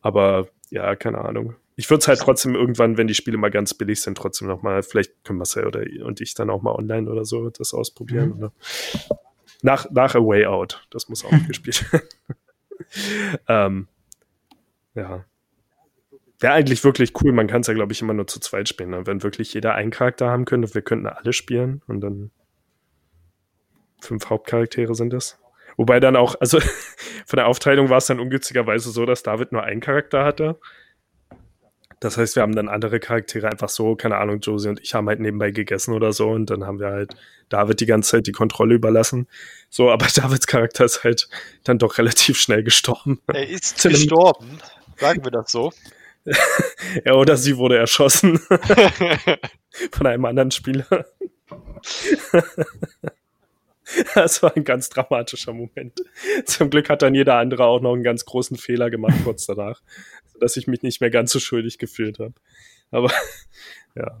Aber 0.00 0.48
ja, 0.70 0.94
keine 0.96 1.18
Ahnung. 1.18 1.56
Ich 1.76 1.90
würde 1.90 2.00
es 2.00 2.08
halt 2.08 2.20
trotzdem 2.20 2.54
irgendwann, 2.54 2.96
wenn 2.96 3.06
die 3.06 3.14
Spiele 3.14 3.38
mal 3.38 3.50
ganz 3.50 3.74
billig 3.74 4.00
sind, 4.00 4.18
trotzdem 4.18 4.48
noch 4.48 4.62
mal, 4.62 4.82
vielleicht 4.82 5.24
können 5.24 5.38
Marcel 5.38 5.66
oder 5.66 5.84
und 6.04 6.20
ich 6.20 6.34
dann 6.34 6.50
auch 6.50 6.62
mal 6.62 6.72
online 6.72 7.10
oder 7.10 7.24
so 7.24 7.50
das 7.50 7.74
ausprobieren. 7.74 8.38
Mhm. 8.38 8.50
Nach, 9.62 9.90
nach 9.90 10.14
A 10.14 10.20
Way 10.20 10.46
Out. 10.46 10.86
Das 10.90 11.08
muss 11.08 11.24
auch 11.24 11.30
gespielt 11.48 11.92
werden. 11.92 12.08
ähm, 13.48 13.88
ja. 14.94 15.24
Wäre 16.40 16.52
eigentlich 16.52 16.84
wirklich 16.84 17.12
cool. 17.22 17.32
Man 17.32 17.48
kann 17.48 17.62
es 17.62 17.66
ja, 17.66 17.74
glaube 17.74 17.92
ich, 17.92 18.00
immer 18.00 18.14
nur 18.14 18.28
zu 18.28 18.38
zweit 18.38 18.68
spielen. 18.68 18.90
Ne? 18.90 19.06
Wenn 19.06 19.24
wirklich 19.24 19.52
jeder 19.54 19.74
einen 19.74 19.90
Charakter 19.90 20.28
haben 20.28 20.44
könnte, 20.44 20.72
wir 20.72 20.82
könnten 20.82 21.06
alle 21.06 21.32
spielen 21.32 21.82
und 21.88 22.00
dann 22.00 22.30
fünf 24.00 24.30
Hauptcharaktere 24.30 24.94
sind 24.94 25.12
es. 25.12 25.38
Wobei 25.76 26.00
dann 26.00 26.16
auch, 26.16 26.34
also 26.40 26.58
von 27.26 27.36
der 27.36 27.46
Aufteilung 27.46 27.88
war 27.88 27.98
es 27.98 28.06
dann 28.06 28.20
ungünstigerweise 28.20 28.90
so, 28.90 29.06
dass 29.06 29.22
David 29.22 29.52
nur 29.52 29.62
einen 29.62 29.80
Charakter 29.80 30.24
hatte. 30.24 30.58
Das 32.00 32.16
heißt, 32.16 32.36
wir 32.36 32.42
haben 32.42 32.54
dann 32.54 32.68
andere 32.68 33.00
Charaktere 33.00 33.48
einfach 33.48 33.68
so, 33.68 33.96
keine 33.96 34.18
Ahnung, 34.18 34.38
Josie 34.40 34.68
und 34.68 34.80
ich 34.80 34.94
haben 34.94 35.08
halt 35.08 35.18
nebenbei 35.18 35.50
gegessen 35.50 35.94
oder 35.94 36.12
so 36.12 36.28
und 36.30 36.48
dann 36.48 36.64
haben 36.64 36.78
wir 36.78 36.88
halt 36.88 37.16
David 37.48 37.80
die 37.80 37.86
ganze 37.86 38.12
Zeit 38.12 38.26
die 38.26 38.32
Kontrolle 38.32 38.74
überlassen. 38.74 39.26
So, 39.68 39.90
aber 39.90 40.06
Davids 40.14 40.46
Charakter 40.46 40.84
ist 40.84 41.02
halt 41.02 41.28
dann 41.64 41.78
doch 41.78 41.98
relativ 41.98 42.38
schnell 42.38 42.62
gestorben. 42.62 43.20
Er 43.26 43.48
ist 43.48 43.82
gestorben, 43.88 44.60
sagen 44.96 45.24
wir 45.24 45.32
das 45.32 45.50
so. 45.50 45.72
ja, 47.04 47.14
oder 47.14 47.36
sie 47.36 47.56
wurde 47.56 47.78
erschossen 47.78 48.38
von 49.92 50.06
einem 50.06 50.24
anderen 50.24 50.50
Spieler. 50.50 50.86
Das 54.14 54.42
war 54.42 54.56
ein 54.56 54.64
ganz 54.64 54.88
dramatischer 54.88 55.52
Moment. 55.52 56.00
Zum 56.44 56.70
Glück 56.70 56.88
hat 56.88 57.02
dann 57.02 57.14
jeder 57.14 57.36
andere 57.36 57.64
auch 57.64 57.80
noch 57.80 57.94
einen 57.94 58.02
ganz 58.02 58.24
großen 58.24 58.56
Fehler 58.56 58.90
gemacht 58.90 59.16
kurz 59.24 59.46
danach, 59.46 59.80
dass 60.40 60.56
ich 60.56 60.66
mich 60.66 60.82
nicht 60.82 61.00
mehr 61.00 61.10
ganz 61.10 61.32
so 61.32 61.40
schuldig 61.40 61.78
gefühlt 61.78 62.18
habe. 62.18 62.34
Aber 62.90 63.10
ja, 63.94 64.20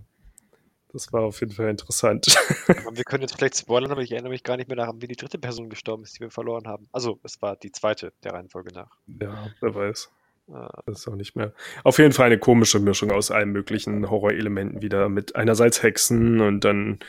das 0.92 1.12
war 1.12 1.22
auf 1.22 1.40
jeden 1.40 1.52
Fall 1.52 1.68
interessant. 1.68 2.26
wir 2.92 3.04
können 3.04 3.22
jetzt 3.22 3.36
vielleicht 3.36 3.58
spoilern, 3.58 3.90
aber 3.90 4.02
ich 4.02 4.12
erinnere 4.12 4.30
mich 4.30 4.42
gar 4.42 4.56
nicht 4.56 4.68
mehr 4.68 4.76
daran, 4.76 5.02
wie 5.02 5.08
die 5.08 5.16
dritte 5.16 5.38
Person 5.38 5.68
gestorben 5.68 6.02
ist, 6.04 6.16
die 6.16 6.20
wir 6.20 6.30
verloren 6.30 6.66
haben. 6.66 6.88
Also, 6.92 7.18
es 7.22 7.40
war 7.42 7.56
die 7.56 7.72
zweite 7.72 8.12
der 8.24 8.32
Reihenfolge 8.32 8.72
nach. 8.72 8.96
Ja, 9.20 9.50
wer 9.60 9.74
weiß. 9.74 10.10
Ah. 10.50 10.82
Das 10.86 11.00
ist 11.00 11.08
auch 11.08 11.14
nicht 11.14 11.36
mehr. 11.36 11.52
Auf 11.84 11.98
jeden 11.98 12.12
Fall 12.12 12.26
eine 12.26 12.38
komische 12.38 12.78
Mischung 12.78 13.10
aus 13.10 13.30
allen 13.30 13.50
möglichen 13.50 14.08
Horrorelementen 14.08 14.80
wieder 14.80 15.10
mit 15.10 15.36
einerseits 15.36 15.82
Hexen 15.82 16.40
und 16.40 16.64
dann 16.64 17.00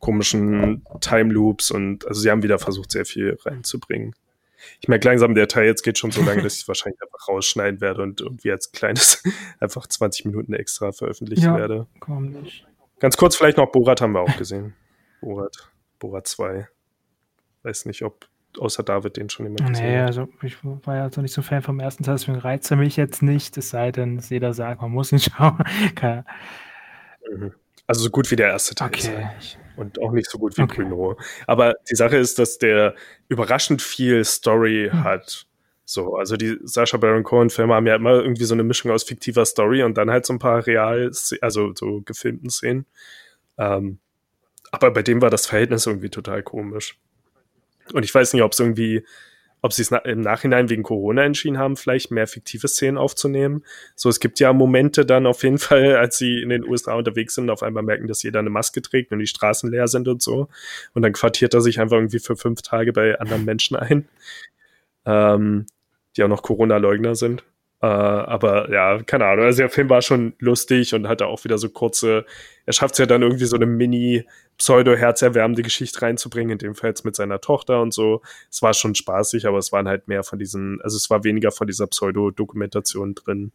komischen 0.00 0.82
Time 1.00 1.32
Loops 1.32 1.70
und 1.70 2.06
also 2.06 2.20
sie 2.20 2.30
haben 2.30 2.42
wieder 2.42 2.58
versucht, 2.58 2.90
sehr 2.90 3.04
viel 3.04 3.38
reinzubringen. 3.44 4.14
Ich 4.80 4.88
merke 4.88 5.08
langsam, 5.08 5.34
der 5.34 5.48
Teil 5.48 5.66
jetzt 5.66 5.82
geht 5.82 5.98
schon 5.98 6.10
so 6.10 6.22
lange, 6.22 6.42
dass 6.42 6.54
ich 6.54 6.62
es 6.62 6.68
wahrscheinlich 6.68 7.00
einfach 7.02 7.28
rausschneiden 7.28 7.80
werde 7.80 8.02
und 8.02 8.20
irgendwie 8.20 8.50
als 8.50 8.72
kleines 8.72 9.22
einfach 9.60 9.86
20 9.86 10.26
Minuten 10.26 10.52
extra 10.52 10.92
veröffentlichen 10.92 11.44
ja, 11.44 11.56
werde. 11.56 11.86
Komm 12.00 12.30
nicht. 12.30 12.66
Ganz 12.98 13.16
kurz 13.16 13.36
vielleicht 13.36 13.56
noch 13.56 13.70
Borat 13.72 14.00
haben 14.00 14.12
wir 14.12 14.20
auch 14.20 14.36
gesehen. 14.36 14.74
Borat, 15.20 15.70
Borat 15.98 16.26
2. 16.26 16.68
Weiß 17.62 17.86
nicht, 17.86 18.02
ob 18.02 18.26
außer 18.58 18.82
David 18.82 19.16
den 19.16 19.30
schon 19.30 19.46
jemand 19.46 19.68
gesehen 19.68 19.86
nee, 19.86 19.98
hat. 19.98 20.06
also 20.06 20.28
ich 20.42 20.56
war 20.62 20.96
ja 20.96 21.02
also 21.04 21.22
nicht 21.22 21.32
so 21.32 21.40
Fan 21.40 21.62
vom 21.62 21.78
ersten 21.78 22.02
Teil, 22.02 22.16
deswegen 22.16 22.38
reizt 22.38 22.70
er 22.70 22.76
mich 22.76 22.96
jetzt 22.96 23.22
nicht, 23.22 23.56
es 23.56 23.70
sei 23.70 23.92
denn, 23.92 24.16
dass 24.16 24.28
jeder 24.28 24.54
sagt, 24.54 24.82
man 24.82 24.90
muss 24.90 25.12
ihn 25.12 25.18
schauen. 25.20 25.62
mhm. 27.30 27.52
Also 27.86 28.02
so 28.02 28.10
gut 28.10 28.30
wie 28.30 28.36
der 28.36 28.48
erste 28.48 28.74
Teil 28.74 28.88
okay. 28.88 29.28
ist 29.38 29.58
Und 29.80 29.98
auch 29.98 30.12
nicht 30.12 30.28
so 30.28 30.36
gut 30.36 30.58
wie 30.58 30.62
okay. 30.62 30.82
Bruno. 30.82 31.16
Aber 31.46 31.74
die 31.90 31.94
Sache 31.94 32.18
ist, 32.18 32.38
dass 32.38 32.58
der 32.58 32.94
überraschend 33.28 33.80
viel 33.80 34.22
Story 34.26 34.90
hm. 34.92 35.04
hat. 35.04 35.46
So, 35.86 36.16
also 36.16 36.36
die 36.36 36.58
Sascha 36.64 36.98
Baron 36.98 37.24
Cohen-Filme 37.24 37.74
haben 37.74 37.86
ja 37.86 37.96
immer 37.96 38.12
irgendwie 38.12 38.44
so 38.44 38.52
eine 38.52 38.62
Mischung 38.62 38.90
aus 38.90 39.04
fiktiver 39.04 39.46
Story 39.46 39.82
und 39.82 39.96
dann 39.96 40.10
halt 40.10 40.26
so 40.26 40.34
ein 40.34 40.38
paar 40.38 40.66
real, 40.66 41.10
also 41.40 41.72
so 41.74 42.02
gefilmten 42.02 42.50
Szenen. 42.50 42.84
Ähm, 43.56 44.00
aber 44.70 44.90
bei 44.90 45.02
dem 45.02 45.22
war 45.22 45.30
das 45.30 45.46
Verhältnis 45.46 45.86
irgendwie 45.86 46.10
total 46.10 46.42
komisch. 46.42 46.98
Und 47.94 48.04
ich 48.04 48.14
weiß 48.14 48.34
nicht, 48.34 48.42
ob 48.42 48.52
es 48.52 48.60
irgendwie 48.60 49.02
ob 49.62 49.72
sie 49.72 49.82
es 49.82 49.90
im 49.90 50.20
Nachhinein 50.20 50.70
wegen 50.70 50.82
Corona 50.82 51.24
entschieden 51.24 51.58
haben, 51.58 51.76
vielleicht 51.76 52.10
mehr 52.10 52.26
fiktive 52.26 52.68
Szenen 52.68 52.98
aufzunehmen. 52.98 53.64
So, 53.94 54.08
es 54.08 54.20
gibt 54.20 54.40
ja 54.40 54.52
Momente 54.52 55.04
dann 55.04 55.26
auf 55.26 55.42
jeden 55.42 55.58
Fall, 55.60 55.96
als 55.96 56.18
sie 56.18 56.40
in 56.40 56.48
den 56.48 56.64
USA 56.64 56.94
unterwegs 56.94 57.34
sind, 57.34 57.50
auf 57.50 57.62
einmal 57.62 57.82
merken, 57.82 58.06
dass 58.06 58.22
jeder 58.22 58.38
eine 58.38 58.50
Maske 58.50 58.82
trägt 58.82 59.12
und 59.12 59.18
die 59.18 59.26
Straßen 59.26 59.70
leer 59.70 59.88
sind 59.88 60.08
und 60.08 60.22
so. 60.22 60.48
Und 60.94 61.02
dann 61.02 61.12
quartiert 61.12 61.54
er 61.54 61.60
sich 61.60 61.80
einfach 61.80 61.96
irgendwie 61.96 62.20
für 62.20 62.36
fünf 62.36 62.62
Tage 62.62 62.92
bei 62.92 63.18
anderen 63.18 63.44
Menschen 63.44 63.76
ein, 63.76 64.08
ähm, 65.04 65.66
die 66.16 66.22
auch 66.22 66.28
noch 66.28 66.42
Corona-Leugner 66.42 67.14
sind. 67.14 67.44
Äh, 67.82 67.86
aber 67.86 68.70
ja, 68.70 69.02
keine 69.02 69.26
Ahnung. 69.26 69.46
Also 69.46 69.58
der 69.58 69.70
Film 69.70 69.88
war 69.88 70.02
schon 70.02 70.34
lustig 70.38 70.94
und 70.94 71.08
hatte 71.08 71.26
auch 71.26 71.44
wieder 71.44 71.56
so 71.58 71.70
kurze, 71.70 72.26
er 72.66 72.72
schafft 72.72 72.94
es 72.94 72.98
ja 72.98 73.06
dann 73.06 73.22
irgendwie 73.22 73.46
so 73.46 73.56
eine 73.56 73.66
mini 73.66 74.26
pseudo-herzerwärmende 74.58 75.62
Geschichte 75.62 76.02
reinzubringen, 76.02 76.52
in 76.52 76.58
dem 76.58 76.74
Fall 76.74 76.90
jetzt 76.90 77.04
mit 77.04 77.16
seiner 77.16 77.40
Tochter 77.40 77.80
und 77.80 77.94
so. 77.94 78.20
Es 78.50 78.60
war 78.60 78.74
schon 78.74 78.94
spaßig, 78.94 79.46
aber 79.46 79.58
es 79.58 79.72
waren 79.72 79.88
halt 79.88 80.08
mehr 80.08 80.22
von 80.22 80.38
diesen, 80.38 80.80
also 80.82 80.96
es 80.98 81.08
war 81.08 81.24
weniger 81.24 81.50
von 81.50 81.66
dieser 81.66 81.86
Pseudo-Dokumentation 81.86 83.14
drin. 83.14 83.52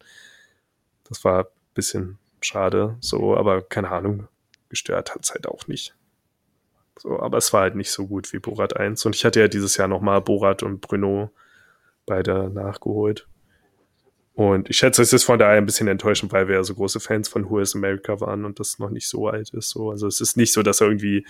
Das 1.07 1.23
war 1.23 1.43
ein 1.43 1.49
bisschen 1.75 2.17
schade, 2.41 2.97
so, 3.01 3.38
aber 3.38 3.61
keine 3.61 3.91
Ahnung, 3.91 4.27
gestört 4.69 5.13
hat 5.13 5.23
es 5.23 5.31
halt 5.31 5.47
auch 5.47 5.67
nicht. 5.67 5.93
So, 6.97 7.19
aber 7.19 7.38
es 7.38 7.53
war 7.53 7.61
halt 7.61 7.75
nicht 7.75 7.91
so 7.91 8.07
gut 8.07 8.33
wie 8.33 8.39
Borat 8.39 8.75
1. 8.77 9.05
Und 9.05 9.15
ich 9.15 9.25
hatte 9.25 9.39
ja 9.39 9.47
dieses 9.47 9.77
Jahr 9.77 9.88
nochmal 9.88 10.21
Borat 10.21 10.63
und 10.63 10.81
Bruno 10.81 11.29
beide 12.05 12.49
nachgeholt. 12.49 13.27
Und 14.36 14.69
ich 14.69 14.78
schätze, 14.78 15.02
es 15.02 15.13
ist 15.13 15.24
von 15.24 15.39
daher 15.39 15.58
ein 15.58 15.65
bisschen 15.65 15.88
enttäuschend, 15.88 16.34
weil 16.34 16.50
wir 16.50 16.56
ja 16.56 16.63
so 16.63 16.76
große 16.76 17.00
Fans 17.00 17.30
von 17.30 17.50
Who 17.50 17.60
is 17.60 17.74
America 17.74 18.19
waren 18.19 18.43
und 18.43 18.60
das 18.60 18.80
noch 18.80 18.89
nicht 18.89 19.08
so 19.08 19.30
alt 19.30 19.52
ist. 19.52 19.69
So. 19.69 19.91
Also 19.91 20.08
es 20.08 20.19
ist 20.19 20.36
nicht 20.36 20.52
so, 20.52 20.62
dass 20.62 20.82
er 20.82 20.88
irgendwie 20.88 21.26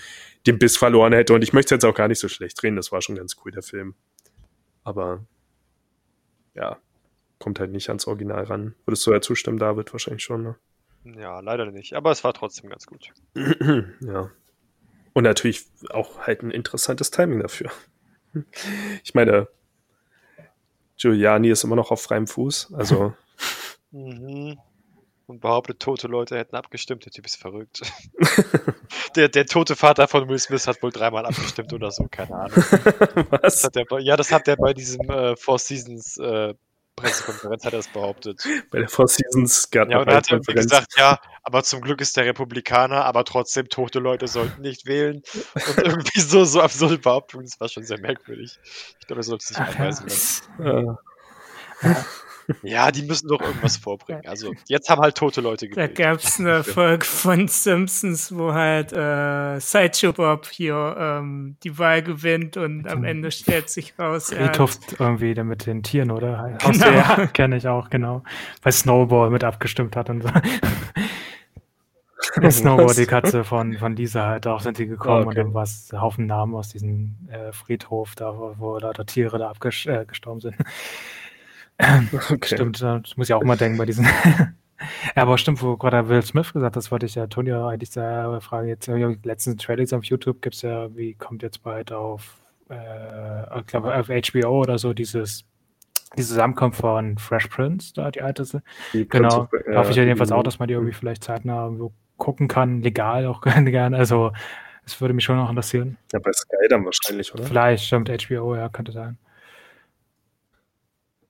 den 0.48 0.58
Biss 0.58 0.76
verloren 0.76 1.14
hätte. 1.14 1.36
Und 1.36 1.44
ich 1.44 1.54
möchte 1.54 1.76
jetzt 1.76 1.86
auch 1.86 1.94
gar 1.94 2.08
nicht 2.08 2.18
so 2.20 2.28
schlecht 2.28 2.60
drehen. 2.60 2.76
Das 2.76 2.92
war 2.92 3.04
schon 3.04 3.16
ganz 3.16 3.36
cool, 3.46 3.52
der 3.52 3.62
Film. 3.62 3.94
Aber 4.84 5.24
ja, 6.56 6.78
kommt 7.38 7.60
halt 7.60 7.72
nicht 7.72 7.90
ans 7.90 8.08
Original 8.08 8.44
ran. 8.46 8.74
Würdest 8.86 9.06
du 9.06 9.14
ja 9.14 9.22
zustimmen, 9.22 9.60
David? 9.60 9.94
Wahrscheinlich 9.94 10.24
schon, 10.24 10.42
ne? 10.42 10.56
Ja, 11.04 11.42
leider 11.42 11.70
nicht. 11.70 11.94
Aber 11.94 12.10
es 12.10 12.24
war 12.24 12.34
trotzdem 12.34 12.72
ganz 12.72 12.88
gut. 12.88 13.12
ja. 13.36 14.32
Und 15.14 15.24
natürlich 15.24 15.68
auch 15.92 16.22
halt 16.22 16.42
ein 16.42 16.50
interessantes 16.50 17.12
Timing 17.12 17.40
dafür. 17.40 17.72
Ich 19.04 19.14
meine, 19.14 19.48
Giuliani 20.98 21.50
ist 21.50 21.64
immer 21.64 21.76
noch 21.76 21.92
auf 21.92 22.02
freiem 22.02 22.28
Fuß. 22.28 22.74
Also. 22.74 23.14
mhm. 23.92 24.58
Und 25.28 25.42
behauptet, 25.42 25.80
tote 25.80 26.08
Leute 26.08 26.38
hätten 26.38 26.56
abgestimmt. 26.56 27.04
Der 27.06 27.12
Typ 27.12 27.26
ist 27.26 27.38
verrückt. 27.38 27.82
der, 29.16 29.28
der 29.28 29.48
tote 29.48 29.76
Vater 29.76 30.08
von 30.08 30.30
Will 30.30 30.38
Smith 30.38 30.68
hat 30.68 30.84
wohl 30.84 30.92
dreimal 30.92 31.26
abgestimmt 31.26 31.74
oder 31.74 31.90
so, 31.90 32.08
keine 32.12 32.36
Ahnung. 32.36 32.52
Was? 33.32 33.64
Das 33.64 33.72
der, 33.72 33.86
ja, 34.02 34.18
das 34.18 34.32
hat 34.32 34.48
er 34.48 34.56
bei 34.56 34.74
diesem 34.74 35.10
äh, 35.10 35.36
Four 35.36 35.58
Seasons 35.58 36.18
äh, 36.18 36.54
Pressekonferenz 36.96 37.66
hat 37.66 37.74
er 37.74 37.80
es 37.80 37.88
behauptet. 37.88 38.44
Bei 38.72 38.80
der 38.80 38.90
Four 38.90 39.08
Seasons 39.08 39.70
Ja, 39.74 39.82
und 39.84 40.08
er 40.08 40.16
hat 40.16 40.32
irgendwie 40.32 40.54
gesagt, 40.54 40.98
ja, 40.98 41.20
aber 41.44 41.64
zum 41.64 41.82
Glück 41.82 42.02
ist 42.02 42.16
der 42.18 42.26
Republikaner, 42.26 43.06
aber 43.06 43.26
trotzdem 43.26 43.68
tote 43.70 44.00
Leute 44.00 44.28
sollten 44.28 44.62
nicht 44.62 44.86
wählen. 44.86 45.22
Und 45.54 45.78
irgendwie 45.78 46.20
so, 46.20 46.46
so 46.46 46.62
absurde 46.62 46.98
Behauptungen, 46.98 47.46
das 47.46 47.60
war 47.60 47.70
schon 47.70 47.84
sehr 47.84 48.00
merkwürdig. 48.00 48.58
Ich 49.00 49.08
glaube, 49.08 49.20
er 49.20 49.24
sollte 49.24 49.46
sich 49.46 49.58
anweisen 49.58 50.08
lassen. 50.08 50.44
Ja. 50.64 50.98
Ja, 51.82 52.06
die 52.92 53.02
müssen 53.04 53.28
doch 53.28 53.42
irgendwas 53.42 53.78
vorbringen. 53.78 54.26
Also 54.26 54.54
jetzt 54.68 54.90
haben 54.90 55.02
halt 55.02 55.16
tote 55.16 55.42
Leute 55.42 55.68
gewählt. 55.68 55.98
Da 55.98 56.04
gab 56.04 56.20
es 56.20 56.40
eine 56.40 56.64
Folge 56.64 57.06
von 57.06 57.48
Simpsons, 57.48 58.36
wo 58.36 58.54
halt 58.54 58.94
äh, 58.94 59.60
Sideshow 59.60 60.14
Bob 60.14 60.48
hier 60.48 60.96
ähm, 60.98 61.58
die 61.64 61.78
Wahl 61.78 62.04
gewinnt 62.04 62.58
und 62.58 62.88
am 62.88 63.04
Ende 63.04 63.32
stellt 63.32 63.70
sich 63.70 63.98
raus. 63.98 64.34
Friedhof 64.34 64.78
irgendwie 65.00 65.34
der 65.34 65.44
mit 65.44 65.66
den 65.66 65.84
Tieren, 65.84 66.12
oder? 66.12 66.58
Genau. 66.60 66.86
Ja, 66.92 67.28
kenne 67.28 67.58
ich 67.58 67.68
auch, 67.68 67.90
genau. 67.90 68.24
Weil 68.62 68.72
Snowball 68.72 69.30
mit 69.30 69.44
abgestimmt 69.44 69.96
hat 69.96 70.10
und 70.10 70.22
so. 70.24 70.30
Snowboard, 72.52 72.98
die 72.98 73.06
Katze 73.06 73.44
von, 73.44 73.78
von 73.78 73.96
Lisa 73.96 74.26
halt, 74.26 74.48
auch 74.48 74.60
sind 74.60 74.78
die 74.78 74.88
gekommen 74.88 75.16
Ah, 75.16 75.22
und 75.22 75.28
okay. 75.28 75.44
dann 75.44 75.54
war 75.54 75.64
es 75.64 75.92
ein 75.94 76.02
Haufen 76.02 76.26
Namen 76.26 76.56
aus 76.56 76.70
diesem 76.70 77.16
äh, 77.30 77.52
Friedhof, 77.52 78.16
da 78.16 78.38
wo, 78.38 78.56
wo 78.58 78.78
lauter 78.78 79.06
Tiere 79.06 79.38
da 79.38 79.50
abgestorben 79.50 80.40
äh, 80.40 80.42
sind. 80.42 80.56
Okay. 82.32 82.56
Stimmt, 82.56 82.82
das 82.82 83.18
muss 83.18 83.30
ich 83.30 83.34
auch 83.34 83.44
mal 83.44 83.58
denken 83.58 83.78
bei 83.78 83.86
diesen. 83.86 84.06
ja, 85.16 85.22
aber 85.22 85.38
stimmt, 85.38 85.62
wo 85.62 85.76
gerade 85.78 86.08
Will 86.08 86.22
Smith 86.22 86.54
gesagt, 86.54 86.76
das 86.76 86.92
wollte 86.92 87.06
ich 87.06 87.16
ja 87.16 87.28
Toni 87.28 87.52
eigentlich 87.52 87.92
sehr 87.92 88.40
fragen. 88.42 88.68
Jetzt 88.68 88.88
äh, 88.88 89.18
letzten 89.24 89.58
Trailers 89.58 89.94
auf 89.94 90.06
YouTube 90.06 90.42
gibt 90.42 90.56
es 90.56 90.62
ja, 90.62 90.96
wie 90.96 91.16
kommt 91.16 91.44
jetzt 91.44 91.64
bald 91.64 91.92
auf, 91.92 92.38
äh, 92.70 93.60
ich 93.60 93.68
glaube 93.68 93.94
auf 93.94 94.08
HBO 94.08 94.62
oder 94.62 94.78
so 94.78 94.94
dieses 94.94 95.46
die 96.18 96.24
Zusammenkunft 96.24 96.80
von 96.80 97.18
Fresh 97.18 97.48
Prince, 97.48 97.94
da 97.94 98.10
die 98.10 98.22
alte 98.22 98.46
Die 98.94 99.08
Genau. 99.08 99.50
Da 99.70 99.80
hoffe 99.80 99.92
ich 99.92 99.98
ja 99.98 100.04
jedenfalls 100.04 100.32
auch, 100.32 100.44
dass 100.44 100.60
man 100.60 100.68
die 100.68 100.74
irgendwie 100.74 100.94
vielleicht 100.94 101.24
zeitnah 101.24 101.70
gucken 102.18 102.48
kann, 102.48 102.82
legal 102.82 103.26
auch 103.26 103.42
gerne, 103.42 103.72
gerne. 103.72 103.98
Also 103.98 104.32
es 104.86 105.00
würde 105.02 105.14
mich 105.14 105.24
schon 105.24 105.36
noch 105.36 105.50
interessieren. 105.50 105.98
Ja, 106.14 106.20
bei 106.20 106.32
Sky 106.32 106.56
dann 106.70 106.86
wahrscheinlich, 106.86 107.34
oder? 107.34 107.44
Vielleicht 107.44 107.86
stimmt 107.86 108.10
HBO, 108.10 108.56
ja, 108.56 108.70
könnte 108.70 108.92
sein. 108.92 109.18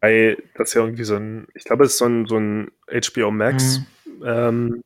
Weil 0.06 0.38
das 0.54 0.70
ist 0.70 0.74
ja 0.76 0.82
irgendwie 0.82 1.04
so 1.04 1.16
ein, 1.16 1.48
ich 1.56 1.64
glaube, 1.64 1.84
es 1.84 1.94
ist 1.94 1.98
so 1.98 2.06
ein, 2.06 2.28
so 2.28 2.38
ein 2.38 2.72
HBO 2.88 3.32
Max 3.32 3.82
ähm, 4.24 4.84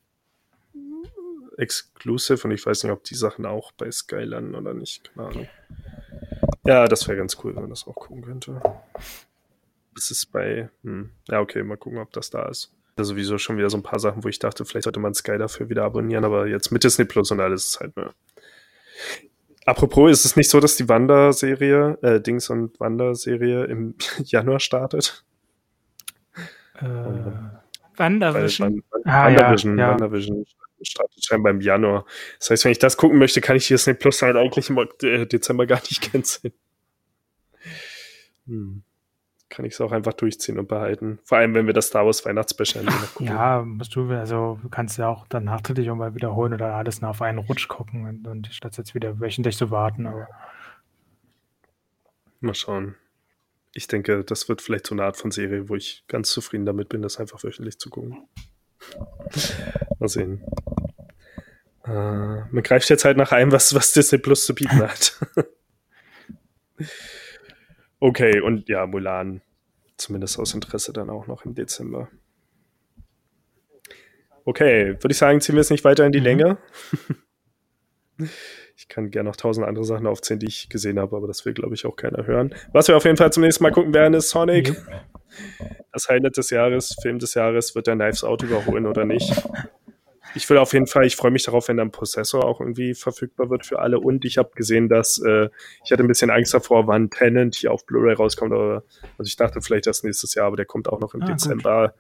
Exclusive 1.58 2.47
und 2.47 2.51
ich 2.51 2.65
weiß 2.65 2.84
nicht, 2.84 2.93
ob 2.93 3.03
die 3.03 3.15
Sachen 3.15 3.45
auch 3.45 3.73
bei 3.73 3.91
Sky 3.91 4.23
landen 4.23 4.55
oder 4.55 4.73
nicht. 4.73 5.13
Keine 5.13 5.27
Ahnung. 5.27 5.47
Ja, 6.65 6.88
das 6.88 7.05
wäre 7.05 7.17
ganz 7.17 7.36
cool, 7.43 7.53
wenn 7.53 7.63
man 7.63 7.69
das 7.69 7.86
auch 7.86 7.95
gucken 7.95 8.23
könnte. 8.23 8.62
Das 9.93 10.10
ist 10.10 10.27
bei, 10.27 10.69
hm, 10.84 11.10
ja, 11.27 11.41
okay, 11.41 11.63
mal 11.63 11.75
gucken, 11.75 11.99
ob 11.99 12.13
das 12.13 12.29
da 12.29 12.47
ist. 12.47 12.71
Da 12.95 13.03
sowieso 13.03 13.38
schon 13.38 13.58
wieder 13.58 13.69
so 13.69 13.75
ein 13.75 13.84
paar 13.84 13.99
Sachen, 13.99 14.23
wo 14.23 14.29
ich 14.29 14.39
dachte, 14.39 14.63
vielleicht 14.63 14.86
sollte 14.86 15.01
man 15.01 15.13
Sky 15.13 15.38
dafür 15.38 15.67
wieder 15.67 15.84
abonnieren, 15.84 16.23
aber 16.23 16.47
jetzt 16.47 16.71
mit 16.71 16.86
Disney 16.86 17.03
Plus 17.03 17.29
und 17.32 17.41
alles 17.41 17.71
ist 17.71 17.82
halt 17.82 17.93
mehr. 17.97 18.13
Apropos, 19.65 20.10
ist 20.12 20.26
es 20.26 20.36
nicht 20.36 20.50
so, 20.50 20.60
dass 20.60 20.76
die 20.78 20.88
Wanda-Serie, 20.89 21.98
äh, 22.02 22.22
Dings 22.22 22.50
und 22.50 22.80
Wanda-Serie 22.80 23.65
im 23.65 23.95
Januar 24.24 24.60
startet? 24.60 25.24
Äh, 26.76 26.86
Weil 26.86 27.52
Wandervision. 27.95 28.84
Wan- 28.91 29.02
Ah, 29.06 29.26
WandaVision, 29.28 29.78
ja, 29.78 29.86
ja. 29.88 29.91
WandaVision 30.00 30.45
startet 30.82 31.24
scheinbar 31.26 31.52
im 31.52 31.62
Januar. 31.62 32.06
Das 32.39 32.50
heißt, 32.52 32.65
wenn 32.65 32.72
ich 32.72 32.80
das 32.80 32.95
gucken 32.98 33.19
möchte, 33.19 33.41
kann 33.41 33.58
ich 33.58 33.67
Disney 33.67 33.93
Plus 33.93 34.22
halt 34.22 34.38
eigentlich 34.38 34.69
im 34.69 34.78
äh, 35.04 35.26
Dezember 35.26 35.65
gar 35.67 35.82
nicht 35.82 36.02
canceln. 36.12 36.54
Hm. 38.48 38.84
Kann 39.49 39.65
ich 39.65 39.73
es 39.73 39.81
auch 39.81 39.91
einfach 39.91 40.13
durchziehen 40.13 40.59
und 40.59 40.67
behalten. 40.67 41.19
Vor 41.23 41.39
allem, 41.39 41.55
wenn 41.55 41.65
wir 41.65 41.73
das 41.73 41.88
Star 41.88 42.05
Wars 42.05 42.23
Weihnachtsspecial 42.23 42.83
noch 42.83 43.13
gucken. 43.15 43.27
ja, 43.27 43.63
musst 43.63 43.95
du, 43.95 44.09
also 44.12 44.59
du 44.62 44.69
kannst 44.69 44.97
ja 44.99 45.07
auch 45.07 45.27
dann 45.27 45.45
nachträglich 45.45 45.88
mal 45.89 46.13
wiederholen 46.13 46.53
oder 46.53 46.75
alles 46.75 47.01
nur 47.01 47.09
auf 47.09 47.21
einen 47.21 47.39
Rutsch 47.39 47.67
gucken 47.67 48.07
und, 48.07 48.27
und 48.27 48.47
statt 48.53 48.77
jetzt 48.77 48.93
wieder 48.93 49.19
wöchentlich 49.19 49.57
zu 49.57 49.71
warten. 49.71 50.05
Aber 50.05 50.27
Mal 52.41 52.55
schauen. 52.55 52.95
Ich 53.73 53.88
denke, 53.88 54.23
das 54.23 54.47
wird 54.49 54.62
vielleicht 54.62 54.88
so 54.88 54.95
eine 54.95 55.03
Art 55.03 55.17
von 55.17 55.31
Serie, 55.31 55.67
wo 55.69 55.75
ich 55.75 56.03
ganz 56.07 56.31
zufrieden 56.31 56.65
damit 56.65 56.89
bin, 56.89 57.01
das 57.01 57.19
einfach 57.19 57.43
wöchentlich 57.43 57.77
zu 57.79 57.89
gucken. 57.89 58.27
Mal 59.99 60.07
sehen. 60.07 60.41
Äh, 61.85 61.89
man 61.89 62.63
greift 62.63 62.89
jetzt 62.89 63.05
halt 63.05 63.17
nach 63.17 63.31
allem, 63.31 63.51
was, 63.51 63.73
was 63.73 63.91
Disney 63.91 64.17
Plus 64.17 64.45
zu 64.45 64.55
bieten 64.55 64.79
hat. 64.79 65.19
okay, 67.99 68.39
und 68.41 68.69
ja, 68.69 68.85
Mulan. 68.85 69.41
Zumindest 69.97 70.39
aus 70.39 70.53
Interesse 70.53 70.93
dann 70.93 71.09
auch 71.09 71.27
noch 71.27 71.43
im 71.43 71.55
Dezember. 71.55 72.07
Okay, 74.45 74.93
würde 74.93 75.12
ich 75.12 75.17
sagen, 75.17 75.41
ziehen 75.41 75.55
wir 75.55 75.62
es 75.62 75.69
nicht 75.69 75.83
weiter 75.83 76.05
in 76.05 76.12
die 76.12 76.19
Mhm. 76.19 76.25
Länge. 76.25 76.57
Ich 78.75 78.88
kann 78.88 79.12
gerne 79.12 79.29
noch 79.29 79.35
tausend 79.35 79.67
andere 79.67 79.83
Sachen 79.83 80.07
aufzählen, 80.07 80.39
die 80.39 80.47
ich 80.47 80.69
gesehen 80.69 80.99
habe, 80.99 81.15
aber 81.15 81.27
das 81.27 81.45
will, 81.45 81.53
glaube 81.53 81.75
ich, 81.75 81.85
auch 81.85 81.97
keiner 81.97 82.25
hören. 82.25 82.55
Was 82.71 82.88
wir 82.88 82.95
auf 82.95 83.03
jeden 83.03 83.17
Fall 83.17 83.31
zum 83.31 83.43
nächsten 83.43 83.63
Mal 83.63 83.71
gucken 83.71 83.93
werden, 83.93 84.13
ist 84.13 84.29
Sonic. 84.29 84.73
Das 85.91 86.07
Highlight 86.07 86.38
des 86.38 86.49
Jahres, 86.49 86.95
Film 87.01 87.19
des 87.19 87.33
Jahres, 87.33 87.75
wird 87.75 87.88
der 87.88 87.95
Knives 87.95 88.23
Out 88.23 88.43
überholen 88.43 88.85
oder 88.88 89.03
nicht? 89.05 89.31
Ich 90.35 90.49
will 90.49 90.57
auf 90.57 90.73
jeden 90.73 90.87
Fall, 90.87 91.05
ich 91.05 91.15
freue 91.15 91.31
mich 91.31 91.43
darauf, 91.43 91.67
wenn 91.67 91.77
dann 91.77 91.91
Prozessor 91.91 92.45
auch 92.45 92.59
irgendwie 92.61 92.93
verfügbar 92.93 93.49
wird 93.49 93.65
für 93.65 93.79
alle. 93.79 93.99
Und 93.99 94.25
ich 94.25 94.37
habe 94.37 94.51
gesehen, 94.55 94.87
dass 94.87 95.19
äh, 95.19 95.49
ich 95.83 95.91
hatte 95.91 96.03
ein 96.03 96.07
bisschen 96.07 96.29
Angst 96.29 96.53
davor, 96.53 96.87
wann 96.87 97.09
Tenant 97.09 97.55
hier 97.55 97.71
auf 97.71 97.85
Blu-ray 97.85 98.13
rauskommt. 98.13 98.53
Aber, 98.53 98.83
also 99.17 99.27
ich 99.27 99.35
dachte 99.35 99.61
vielleicht 99.61 99.87
erst 99.87 100.03
nächstes 100.03 100.35
Jahr, 100.35 100.47
aber 100.47 100.55
der 100.55 100.65
kommt 100.65 100.87
auch 100.87 100.99
noch 100.99 101.13
im 101.13 101.21
Ah, 101.23 101.25
gut. 101.25 101.35
Dezember. 101.35 101.93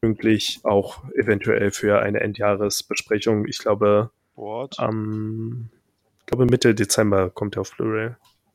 Pünktlich 0.00 0.60
auch 0.64 1.04
eventuell 1.14 1.70
für 1.70 2.00
eine 2.00 2.20
Endjahresbesprechung. 2.20 3.46
Ich 3.46 3.58
glaube, 3.58 4.10
What? 4.34 4.78
am 4.78 5.70
ich 6.20 6.26
glaube 6.26 6.46
Mitte 6.46 6.74
Dezember 6.74 7.30
kommt 7.30 7.56
er 7.56 7.62
auf 7.62 7.76
Blu-ray. 7.76 8.10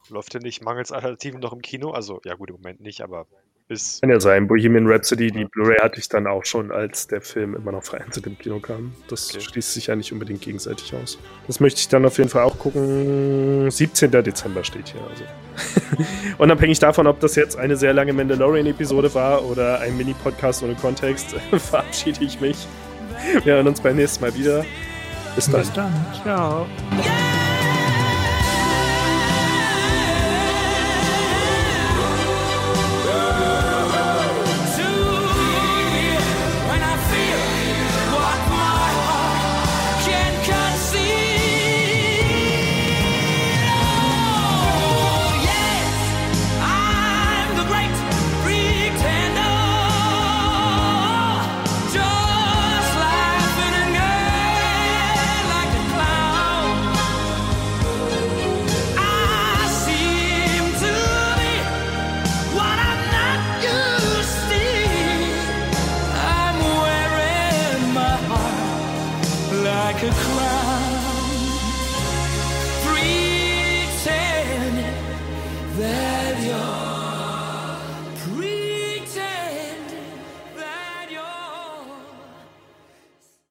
Läuft 0.10 0.34
der 0.34 0.42
nicht 0.42 0.64
mangels 0.64 0.92
Alternativen 0.92 1.40
noch 1.40 1.54
im 1.54 1.62
Kino? 1.62 1.92
Also, 1.92 2.22
ja 2.26 2.36
gut, 2.36 2.50
im 2.50 2.56
Moment 2.56 2.80
nicht, 2.82 3.02
aber 3.02 3.28
bis. 3.68 4.00
Kann 4.02 4.10
ja 4.10 4.20
sein. 4.20 4.48
Bohemian 4.48 4.88
Rhapsody, 4.88 5.32
die 5.32 5.46
Blu-ray 5.46 5.78
hatte 5.82 6.00
ich 6.00 6.10
dann 6.10 6.28
auch 6.28 6.46
schon, 6.46 6.72
als 6.72 7.08
der 7.08 7.22
Film 7.22 7.56
immer 7.56 7.72
noch 7.72 7.84
vereinzelt 7.84 8.26
im 8.28 8.38
Kino 8.38 8.60
kam. 8.60 8.94
Das 9.10 9.30
Okay. 9.34 9.42
schließt 9.42 9.74
sich 9.74 9.88
ja 9.88 9.96
nicht 9.96 10.12
unbedingt 10.14 10.42
gegenseitig 10.42 10.94
aus. 10.96 11.18
Das 11.48 11.60
möchte 11.60 11.80
ich 11.80 11.88
dann 11.90 12.06
auf 12.06 12.18
jeden 12.18 12.30
Fall 12.30 12.44
auch 12.44 12.58
gucken. 12.58 13.70
17. 13.70 14.12
Dezember 14.12 14.64
steht 14.64 14.90
hier 14.90 15.02
also. 15.02 16.04
Unabhängig 16.38 16.80
davon, 16.80 17.08
ob 17.08 17.20
das 17.20 17.36
jetzt 17.36 17.58
eine 17.58 17.76
sehr 17.76 17.94
lange 17.94 18.14
Mandalorian-Episode 18.14 19.14
war 19.14 19.44
oder 19.46 19.80
ein 19.80 19.98
Mini-Podcast 19.98 20.64
ohne 20.64 20.76
Kontext, 20.76 21.32
verabschiede 21.58 22.24
ich 22.24 22.40
mich. 22.40 22.68
Wir 23.44 23.56
hören 23.56 23.68
uns 23.68 23.82
beim 23.82 23.96
nächsten 23.96 24.22
Mal 24.24 24.34
wieder. 24.36 24.64
Bis 25.36 25.50
dann. 25.50 25.62
bis 25.62 25.74
dann. 25.74 25.94
Ciao. 26.24 26.68